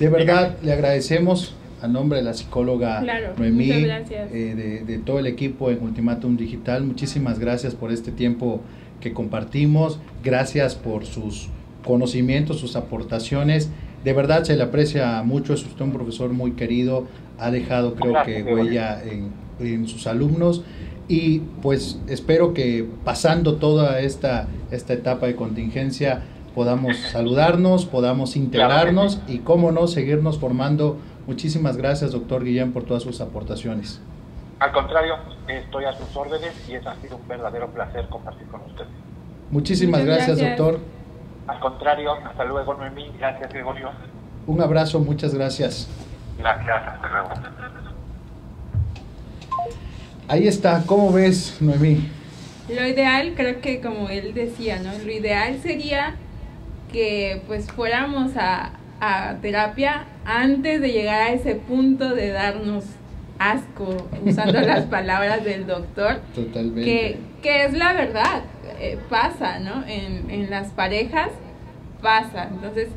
de 0.00 0.08
verdad 0.08 0.56
le 0.62 0.72
agradecemos 0.72 1.54
a 1.82 1.88
nombre 1.88 2.18
de 2.18 2.24
la 2.24 2.34
psicóloga 2.34 3.00
Claro, 3.00 3.34
Noemí, 3.38 3.70
eh, 3.70 4.04
de, 4.32 4.84
de 4.84 4.98
todo 4.98 5.18
el 5.18 5.26
equipo 5.26 5.70
en 5.70 5.82
Ultimátum 5.82 6.36
Digital. 6.36 6.82
Muchísimas 6.84 7.38
gracias 7.38 7.74
por 7.74 7.92
este 7.92 8.10
tiempo 8.10 8.60
que 9.00 9.12
compartimos. 9.12 10.00
Gracias 10.24 10.74
por 10.74 11.06
sus 11.06 11.48
conocimientos, 11.84 12.58
sus 12.60 12.76
aportaciones. 12.76 13.70
De 14.04 14.12
verdad 14.12 14.44
se 14.44 14.56
le 14.56 14.62
aprecia 14.62 15.22
mucho. 15.22 15.54
Es 15.54 15.64
usted 15.64 15.84
un 15.84 15.92
profesor 15.92 16.32
muy 16.32 16.52
querido. 16.52 17.06
Ha 17.38 17.50
dejado, 17.50 17.94
creo 17.94 18.12
Gracias, 18.12 18.44
que, 18.44 18.54
huella 18.54 19.02
en, 19.02 19.30
en 19.66 19.86
sus 19.86 20.06
alumnos. 20.06 20.62
Y 21.08 21.40
pues 21.60 21.98
espero 22.08 22.54
que 22.54 22.86
pasando 23.04 23.56
toda 23.56 24.00
esta, 24.00 24.48
esta 24.70 24.92
etapa 24.92 25.26
de 25.26 25.34
contingencia 25.34 26.22
podamos 26.54 26.96
saludarnos, 26.96 27.86
podamos 27.86 28.36
integrarnos 28.36 29.20
y 29.28 29.38
cómo 29.38 29.72
no 29.72 29.86
seguirnos 29.86 30.38
formando. 30.38 30.98
Muchísimas 31.26 31.76
gracias, 31.76 32.12
doctor 32.12 32.44
Guillén, 32.44 32.72
por 32.72 32.84
todas 32.84 33.02
sus 33.02 33.20
aportaciones. 33.20 34.00
Al 34.58 34.72
contrario, 34.72 35.14
estoy 35.48 35.84
a 35.84 35.92
sus 35.92 36.14
órdenes 36.16 36.52
y 36.68 36.74
es 36.74 36.86
ha 36.86 36.94
sido 36.96 37.16
un 37.16 37.26
verdadero 37.28 37.68
placer 37.68 38.06
compartir 38.08 38.46
con 38.48 38.60
ustedes. 38.62 38.88
Muchísimas 39.50 40.04
gracias, 40.04 40.38
gracias, 40.38 40.58
doctor. 40.58 40.80
Al 41.46 41.60
contrario, 41.60 42.12
hasta 42.12 42.44
luego, 42.44 42.74
Noemí. 42.74 43.10
Gracias, 43.18 43.52
Gregorio. 43.52 43.90
Un 44.46 44.60
abrazo, 44.60 45.00
muchas 45.00 45.34
gracias. 45.34 45.88
Gracias, 46.38 46.76
hasta 46.86 47.08
luego. 47.08 47.28
Ahí 50.28 50.46
está, 50.46 50.84
¿cómo 50.86 51.12
ves, 51.12 51.56
Noemí? 51.60 52.08
Lo 52.68 52.86
ideal, 52.86 53.32
creo 53.34 53.60
que 53.60 53.80
como 53.80 54.08
él 54.10 54.32
decía, 54.32 54.78
¿no? 54.78 54.92
Lo 55.04 55.10
ideal 55.10 55.58
sería 55.60 56.14
que 56.92 57.42
pues 57.46 57.70
fuéramos 57.70 58.36
a, 58.36 58.72
a 59.00 59.36
terapia 59.40 60.04
antes 60.24 60.80
de 60.80 60.92
llegar 60.92 61.22
a 61.22 61.32
ese 61.32 61.54
punto 61.54 62.14
de 62.14 62.30
darnos 62.30 62.84
asco, 63.38 64.08
usando 64.24 64.60
las 64.60 64.84
palabras 64.86 65.44
del 65.44 65.66
doctor, 65.66 66.20
Totalmente. 66.34 66.82
que, 66.84 67.18
que 67.42 67.64
es 67.64 67.72
la 67.72 67.92
verdad, 67.92 68.42
eh, 68.78 68.98
pasa, 69.08 69.58
¿no? 69.58 69.84
En, 69.86 70.30
en 70.30 70.50
las 70.50 70.68
parejas 70.68 71.30
pasa. 72.02 72.48
Entonces, 72.50 72.88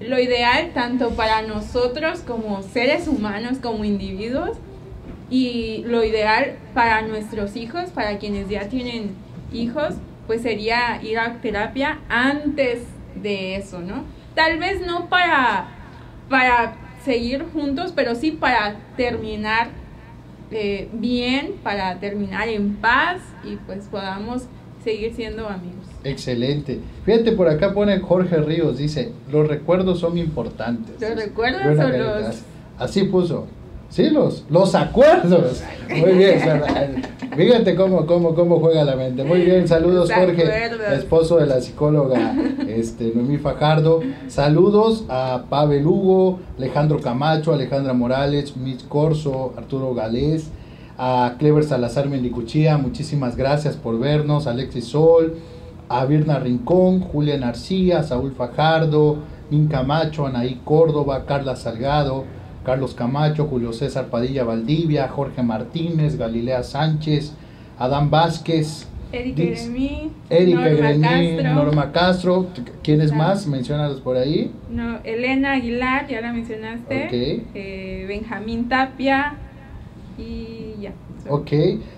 lo 0.00 0.18
ideal 0.18 0.70
tanto 0.74 1.10
para 1.10 1.42
nosotros 1.42 2.20
como 2.20 2.62
seres 2.62 3.08
humanos, 3.08 3.58
como 3.62 3.84
individuos, 3.84 4.56
y 5.30 5.82
lo 5.86 6.04
ideal 6.04 6.56
para 6.74 7.02
nuestros 7.02 7.56
hijos, 7.56 7.90
para 7.90 8.18
quienes 8.18 8.48
ya 8.48 8.68
tienen 8.68 9.14
hijos, 9.52 9.94
pues 10.26 10.42
sería 10.42 11.00
ir 11.02 11.18
a 11.18 11.34
terapia 11.40 11.98
antes 12.08 12.80
de 13.22 13.56
eso, 13.56 13.80
¿no? 13.80 14.04
Tal 14.34 14.58
vez 14.58 14.84
no 14.86 15.08
para, 15.08 15.68
para 16.28 16.76
seguir 17.04 17.44
juntos, 17.52 17.92
pero 17.94 18.14
sí 18.14 18.32
para 18.32 18.76
terminar 18.96 19.68
eh, 20.50 20.88
bien, 20.92 21.52
para 21.62 21.98
terminar 22.00 22.48
en 22.48 22.74
paz 22.76 23.20
y 23.44 23.56
pues 23.56 23.86
podamos 23.90 24.44
seguir 24.82 25.14
siendo 25.14 25.48
amigos. 25.48 25.86
Excelente. 26.04 26.80
Fíjate, 27.04 27.32
por 27.32 27.48
acá 27.48 27.72
pone 27.72 27.98
Jorge 28.00 28.36
Ríos, 28.38 28.76
dice, 28.78 29.12
los 29.32 29.48
recuerdos 29.48 30.00
son 30.00 30.18
importantes. 30.18 31.00
¿Los 31.00 31.16
recuerdos 31.16 31.62
carita. 31.76 32.20
los- 32.20 32.42
Así 32.78 33.04
puso. 33.04 33.46
Sí, 33.88 34.10
los, 34.10 34.44
los 34.50 34.74
acuerdos. 34.74 35.62
Muy 35.88 36.12
bien. 36.12 36.40
Fíjate 37.36 37.74
cómo, 37.74 38.06
cómo, 38.06 38.34
cómo 38.34 38.60
juega 38.60 38.84
la 38.84 38.96
mente. 38.96 39.24
Muy 39.24 39.40
bien, 39.40 39.66
saludos 39.66 40.10
Jorge, 40.12 40.44
esposo 40.92 41.38
de 41.38 41.46
la 41.46 41.60
psicóloga 41.60 42.34
este, 42.68 43.12
Noemí 43.14 43.38
Fajardo. 43.38 44.00
Saludos 44.28 45.04
a 45.08 45.44
Pavel 45.48 45.86
Hugo, 45.86 46.38
Alejandro 46.58 47.00
Camacho, 47.00 47.52
Alejandra 47.52 47.92
Morales, 47.92 48.56
Mitch 48.56 48.86
Corso, 48.86 49.52
Arturo 49.56 49.94
Galés, 49.94 50.50
a 50.96 51.34
Clever 51.38 51.64
Salazar 51.64 52.08
Mendicuchía, 52.08 52.78
muchísimas 52.78 53.36
gracias 53.36 53.76
por 53.76 53.98
vernos, 53.98 54.46
Alexis 54.46 54.86
Sol, 54.86 55.34
a 55.88 56.04
Virna 56.04 56.38
Rincón, 56.38 57.00
Julia 57.00 57.36
Narcía, 57.36 58.02
Saúl 58.04 58.32
Fajardo, 58.32 59.18
Min 59.50 59.66
Camacho, 59.66 60.26
Anaí 60.26 60.60
Córdoba, 60.64 61.24
Carla 61.26 61.56
Salgado, 61.56 62.24
Carlos 62.64 62.94
Camacho, 62.94 63.44
Julio 63.46 63.72
César 63.72 64.06
Padilla 64.06 64.44
Valdivia, 64.44 65.08
Jorge 65.08 65.42
Martínez, 65.42 66.16
Galilea 66.16 66.62
Sánchez, 66.62 67.32
Adán 67.78 68.10
Vázquez, 68.10 68.88
Erika 69.12 69.42
Gremí, 69.42 70.10
Norma 70.28 70.72
Castro, 71.08 71.54
Norma 71.54 71.92
Castro, 71.92 72.46
¿quiénes 72.82 73.12
Ah. 73.12 73.16
más? 73.16 73.46
Menciónalos 73.46 74.00
por 74.00 74.16
ahí. 74.16 74.50
no, 74.70 74.98
Elena 75.04 75.52
Aguilar, 75.52 76.08
ya 76.08 76.20
la 76.20 76.32
mencionaste, 76.32 77.42
eh, 77.54 78.04
Benjamín 78.08 78.68
Tapia 78.68 79.34
y 80.18 80.80
ya. 80.80 80.92
Ok, 81.28 81.50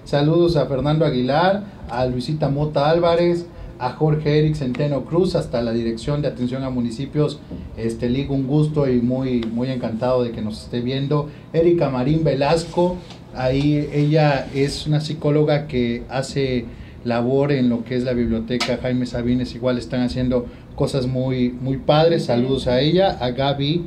saludos 0.05 0.57
a 0.57 0.67
Fernando 0.67 1.05
Aguilar, 1.05 1.63
a 1.89 2.05
Luisita 2.07 2.49
Mota 2.49 2.89
Álvarez, 2.91 3.47
a 3.79 3.91
Jorge 3.91 4.39
Eric 4.39 4.55
Centeno 4.55 5.05
Cruz, 5.05 5.35
hasta 5.35 5.63
la 5.63 5.73
Dirección 5.73 6.23
de 6.23 6.29
Atención 6.29 6.65
a 6.65 6.71
Municipios. 6.71 7.41
Este, 7.77 8.09
Ligo, 8.09 8.35
un 8.35 8.47
gusto 8.47 8.89
y 8.89 9.01
muy, 9.01 9.41
muy 9.41 9.71
encantado 9.71 10.23
de 10.23 10.33
que 10.33 10.43
nos 10.43 10.63
esté 10.63 10.81
viendo. 10.81 11.29
Erika 11.53 11.91
Marín 11.91 12.25
Velasco, 12.25 12.97
ahí 13.35 13.89
ella 13.93 14.49
es 14.55 14.87
una 14.87 15.01
psicóloga 15.01 15.67
que 15.67 16.05
hace 16.09 16.65
labor 17.05 17.53
en 17.53 17.69
lo 17.69 17.85
que 17.85 17.97
es 17.97 18.05
la 18.05 18.13
biblioteca 18.13 18.79
Jaime 18.83 19.07
Sabines, 19.07 19.55
igual 19.55 19.79
están 19.79 20.01
haciendo 20.01 20.47
cosas 20.75 21.07
muy, 21.07 21.51
muy 21.51 21.77
padres. 21.77 22.25
Saludos 22.25 22.67
a 22.67 22.81
ella, 22.81 23.19
a 23.21 23.31
Gaby, 23.31 23.85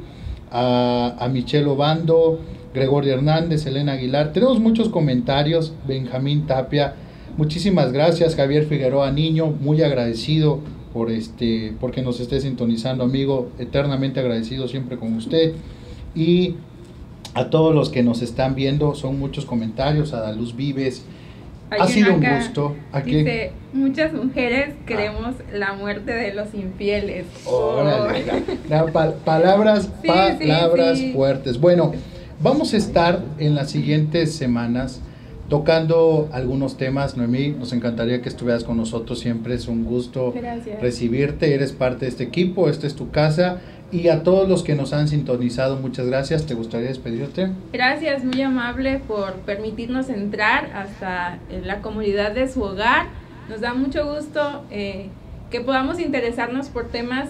a, 0.51 1.15
a 1.19 1.27
Michelle 1.27 1.67
Obando, 1.67 2.39
Gregorio 2.73 3.13
Hernández, 3.13 3.65
Elena 3.65 3.93
Aguilar. 3.93 4.31
Tenemos 4.31 4.59
muchos 4.59 4.89
comentarios, 4.89 5.73
Benjamín 5.87 6.45
Tapia. 6.45 6.93
Muchísimas 7.43 7.93
gracias, 7.93 8.35
Javier 8.35 8.65
Figueroa 8.65 9.11
Niño, 9.13 9.45
muy 9.47 9.81
agradecido 9.81 10.59
por 10.91 11.09
este, 11.09 11.71
porque 11.79 12.01
nos 12.01 12.19
esté 12.19 12.41
sintonizando, 12.41 13.05
amigo, 13.05 13.49
eternamente 13.59 14.19
agradecido 14.19 14.67
siempre 14.67 14.97
con 14.97 15.13
usted. 15.15 15.53
Y 16.13 16.55
a 17.35 17.49
todos 17.49 17.73
los 17.73 17.87
que 17.87 18.03
nos 18.03 18.21
están 18.21 18.55
viendo, 18.55 18.93
son 18.93 19.17
muchos 19.17 19.45
comentarios, 19.45 20.11
a 20.11 20.19
Daluz 20.19 20.53
Vives. 20.53 21.05
Ha 21.69 21.87
sido 21.87 22.13
un 22.15 22.21
gusto. 22.25 22.75
Aquí. 22.91 23.15
Dice, 23.19 23.53
muchas 23.71 24.11
mujeres 24.11 24.73
queremos 24.85 25.35
la 25.53 25.71
muerte 25.71 26.11
de 26.11 26.33
los 26.33 26.53
infieles. 26.53 27.25
Órale, 27.45 28.25
Oh. 28.25 28.67
la- 28.69 28.83
la 28.85 28.91
pa- 28.91 29.13
palabras, 29.23 29.89
Sí, 30.01 30.07
palabras 30.09 30.97
sí, 30.97 31.05
sí. 31.05 31.13
fuertes. 31.13 31.57
Bueno, 31.61 31.93
vamos 32.41 32.73
a 32.73 32.77
estar 32.77 33.23
en 33.37 33.55
las 33.55 33.71
siguientes 33.71 34.33
semanas 34.35 34.99
tocando 35.49 36.29
algunos 36.31 36.77
temas. 36.77 37.17
Noemí, 37.17 37.49
nos 37.49 37.73
encantaría 37.73 38.21
que 38.21 38.29
estuvieras 38.29 38.63
con 38.63 38.77
nosotros. 38.77 39.19
Siempre 39.19 39.55
es 39.55 39.67
un 39.67 39.83
gusto 39.83 40.31
Gracias. 40.31 40.79
recibirte. 40.81 41.53
Eres 41.53 41.73
parte 41.73 42.05
de 42.05 42.11
este 42.11 42.23
equipo, 42.23 42.69
esta 42.69 42.87
es 42.87 42.95
tu 42.95 43.11
casa. 43.11 43.59
Y 43.91 44.09
a 44.09 44.21
todos 44.21 44.47
los 44.47 44.61
que 44.61 44.75
nos 44.75 44.93
han 44.93 45.07
sintonizado, 45.07 45.77
muchas 45.77 46.05
gracias. 46.05 46.45
¿Te 46.45 46.53
gustaría 46.53 46.89
despedirte? 46.89 47.49
Gracias, 47.73 48.23
muy 48.23 48.39
amable 48.41 49.01
por 49.07 49.33
permitirnos 49.37 50.09
entrar 50.09 50.69
hasta 50.75 51.39
eh, 51.49 51.61
la 51.65 51.81
comunidad 51.81 52.33
de 52.33 52.47
su 52.47 52.61
hogar. 52.61 53.07
Nos 53.49 53.61
da 53.61 53.73
mucho 53.73 54.05
gusto 54.13 54.63
eh, 54.69 55.07
que 55.49 55.61
podamos 55.61 55.99
interesarnos 55.99 56.69
por 56.69 56.89
temas 56.89 57.29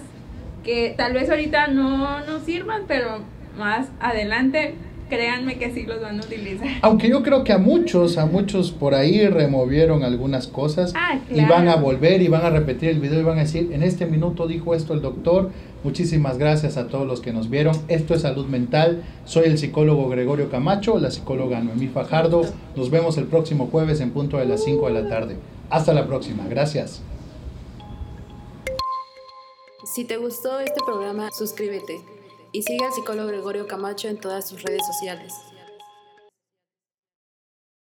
que 0.62 0.92
tal 0.94 1.14
vez 1.14 1.30
ahorita 1.30 1.68
no 1.68 2.20
nos 2.26 2.42
sirvan, 2.42 2.82
pero 2.86 3.20
más 3.56 3.88
adelante 3.98 4.74
créanme 5.10 5.58
que 5.58 5.70
sí 5.74 5.82
los 5.82 6.00
van 6.00 6.18
a 6.18 6.24
utilizar. 6.24 6.66
Aunque 6.80 7.10
yo 7.10 7.22
creo 7.22 7.44
que 7.44 7.52
a 7.52 7.58
muchos, 7.58 8.16
a 8.16 8.24
muchos 8.24 8.70
por 8.70 8.94
ahí 8.94 9.26
removieron 9.28 10.02
algunas 10.02 10.46
cosas 10.46 10.94
Ah, 10.96 11.18
y 11.28 11.42
van 11.42 11.68
a 11.68 11.72
claro. 11.72 11.80
volver 11.82 12.22
y 12.22 12.28
van 12.28 12.46
a 12.46 12.50
repetir 12.50 12.88
el 12.88 13.00
video 13.00 13.20
y 13.20 13.24
van 13.24 13.36
a 13.36 13.42
decir, 13.42 13.70
en 13.72 13.82
este 13.82 14.06
minuto 14.06 14.46
dijo 14.46 14.74
esto 14.74 14.94
el 14.94 15.02
doctor. 15.02 15.50
Muchísimas 15.84 16.38
gracias 16.38 16.76
a 16.76 16.88
todos 16.88 17.06
los 17.06 17.20
que 17.20 17.32
nos 17.32 17.50
vieron. 17.50 17.76
Esto 17.88 18.14
es 18.14 18.22
Salud 18.22 18.46
Mental. 18.46 19.02
Soy 19.26 19.44
el 19.44 19.58
psicólogo 19.58 20.08
Gregorio 20.08 20.50
Camacho, 20.50 20.98
la 20.98 21.10
psicóloga 21.10 21.60
Noemí 21.60 21.88
Fajardo. 21.88 22.42
Nos 22.76 22.90
vemos 22.90 23.18
el 23.18 23.24
próximo 23.24 23.66
jueves 23.70 24.00
en 24.00 24.10
punto 24.12 24.38
de 24.38 24.46
las 24.46 24.64
5 24.64 24.86
de 24.86 25.02
la 25.02 25.08
tarde. 25.08 25.36
Hasta 25.68 25.92
la 25.92 26.06
próxima. 26.06 26.46
Gracias. 26.48 27.02
Si 29.84 30.04
te 30.04 30.18
gustó 30.18 30.60
este 30.60 30.80
programa, 30.86 31.30
suscríbete 31.36 32.00
y 32.52 32.62
sigue 32.62 32.84
al 32.84 32.92
psicólogo 32.92 33.28
Gregorio 33.28 33.66
Camacho 33.66 34.08
en 34.08 34.18
todas 34.18 34.48
sus 34.48 34.62
redes 34.62 34.86
sociales. 34.86 35.49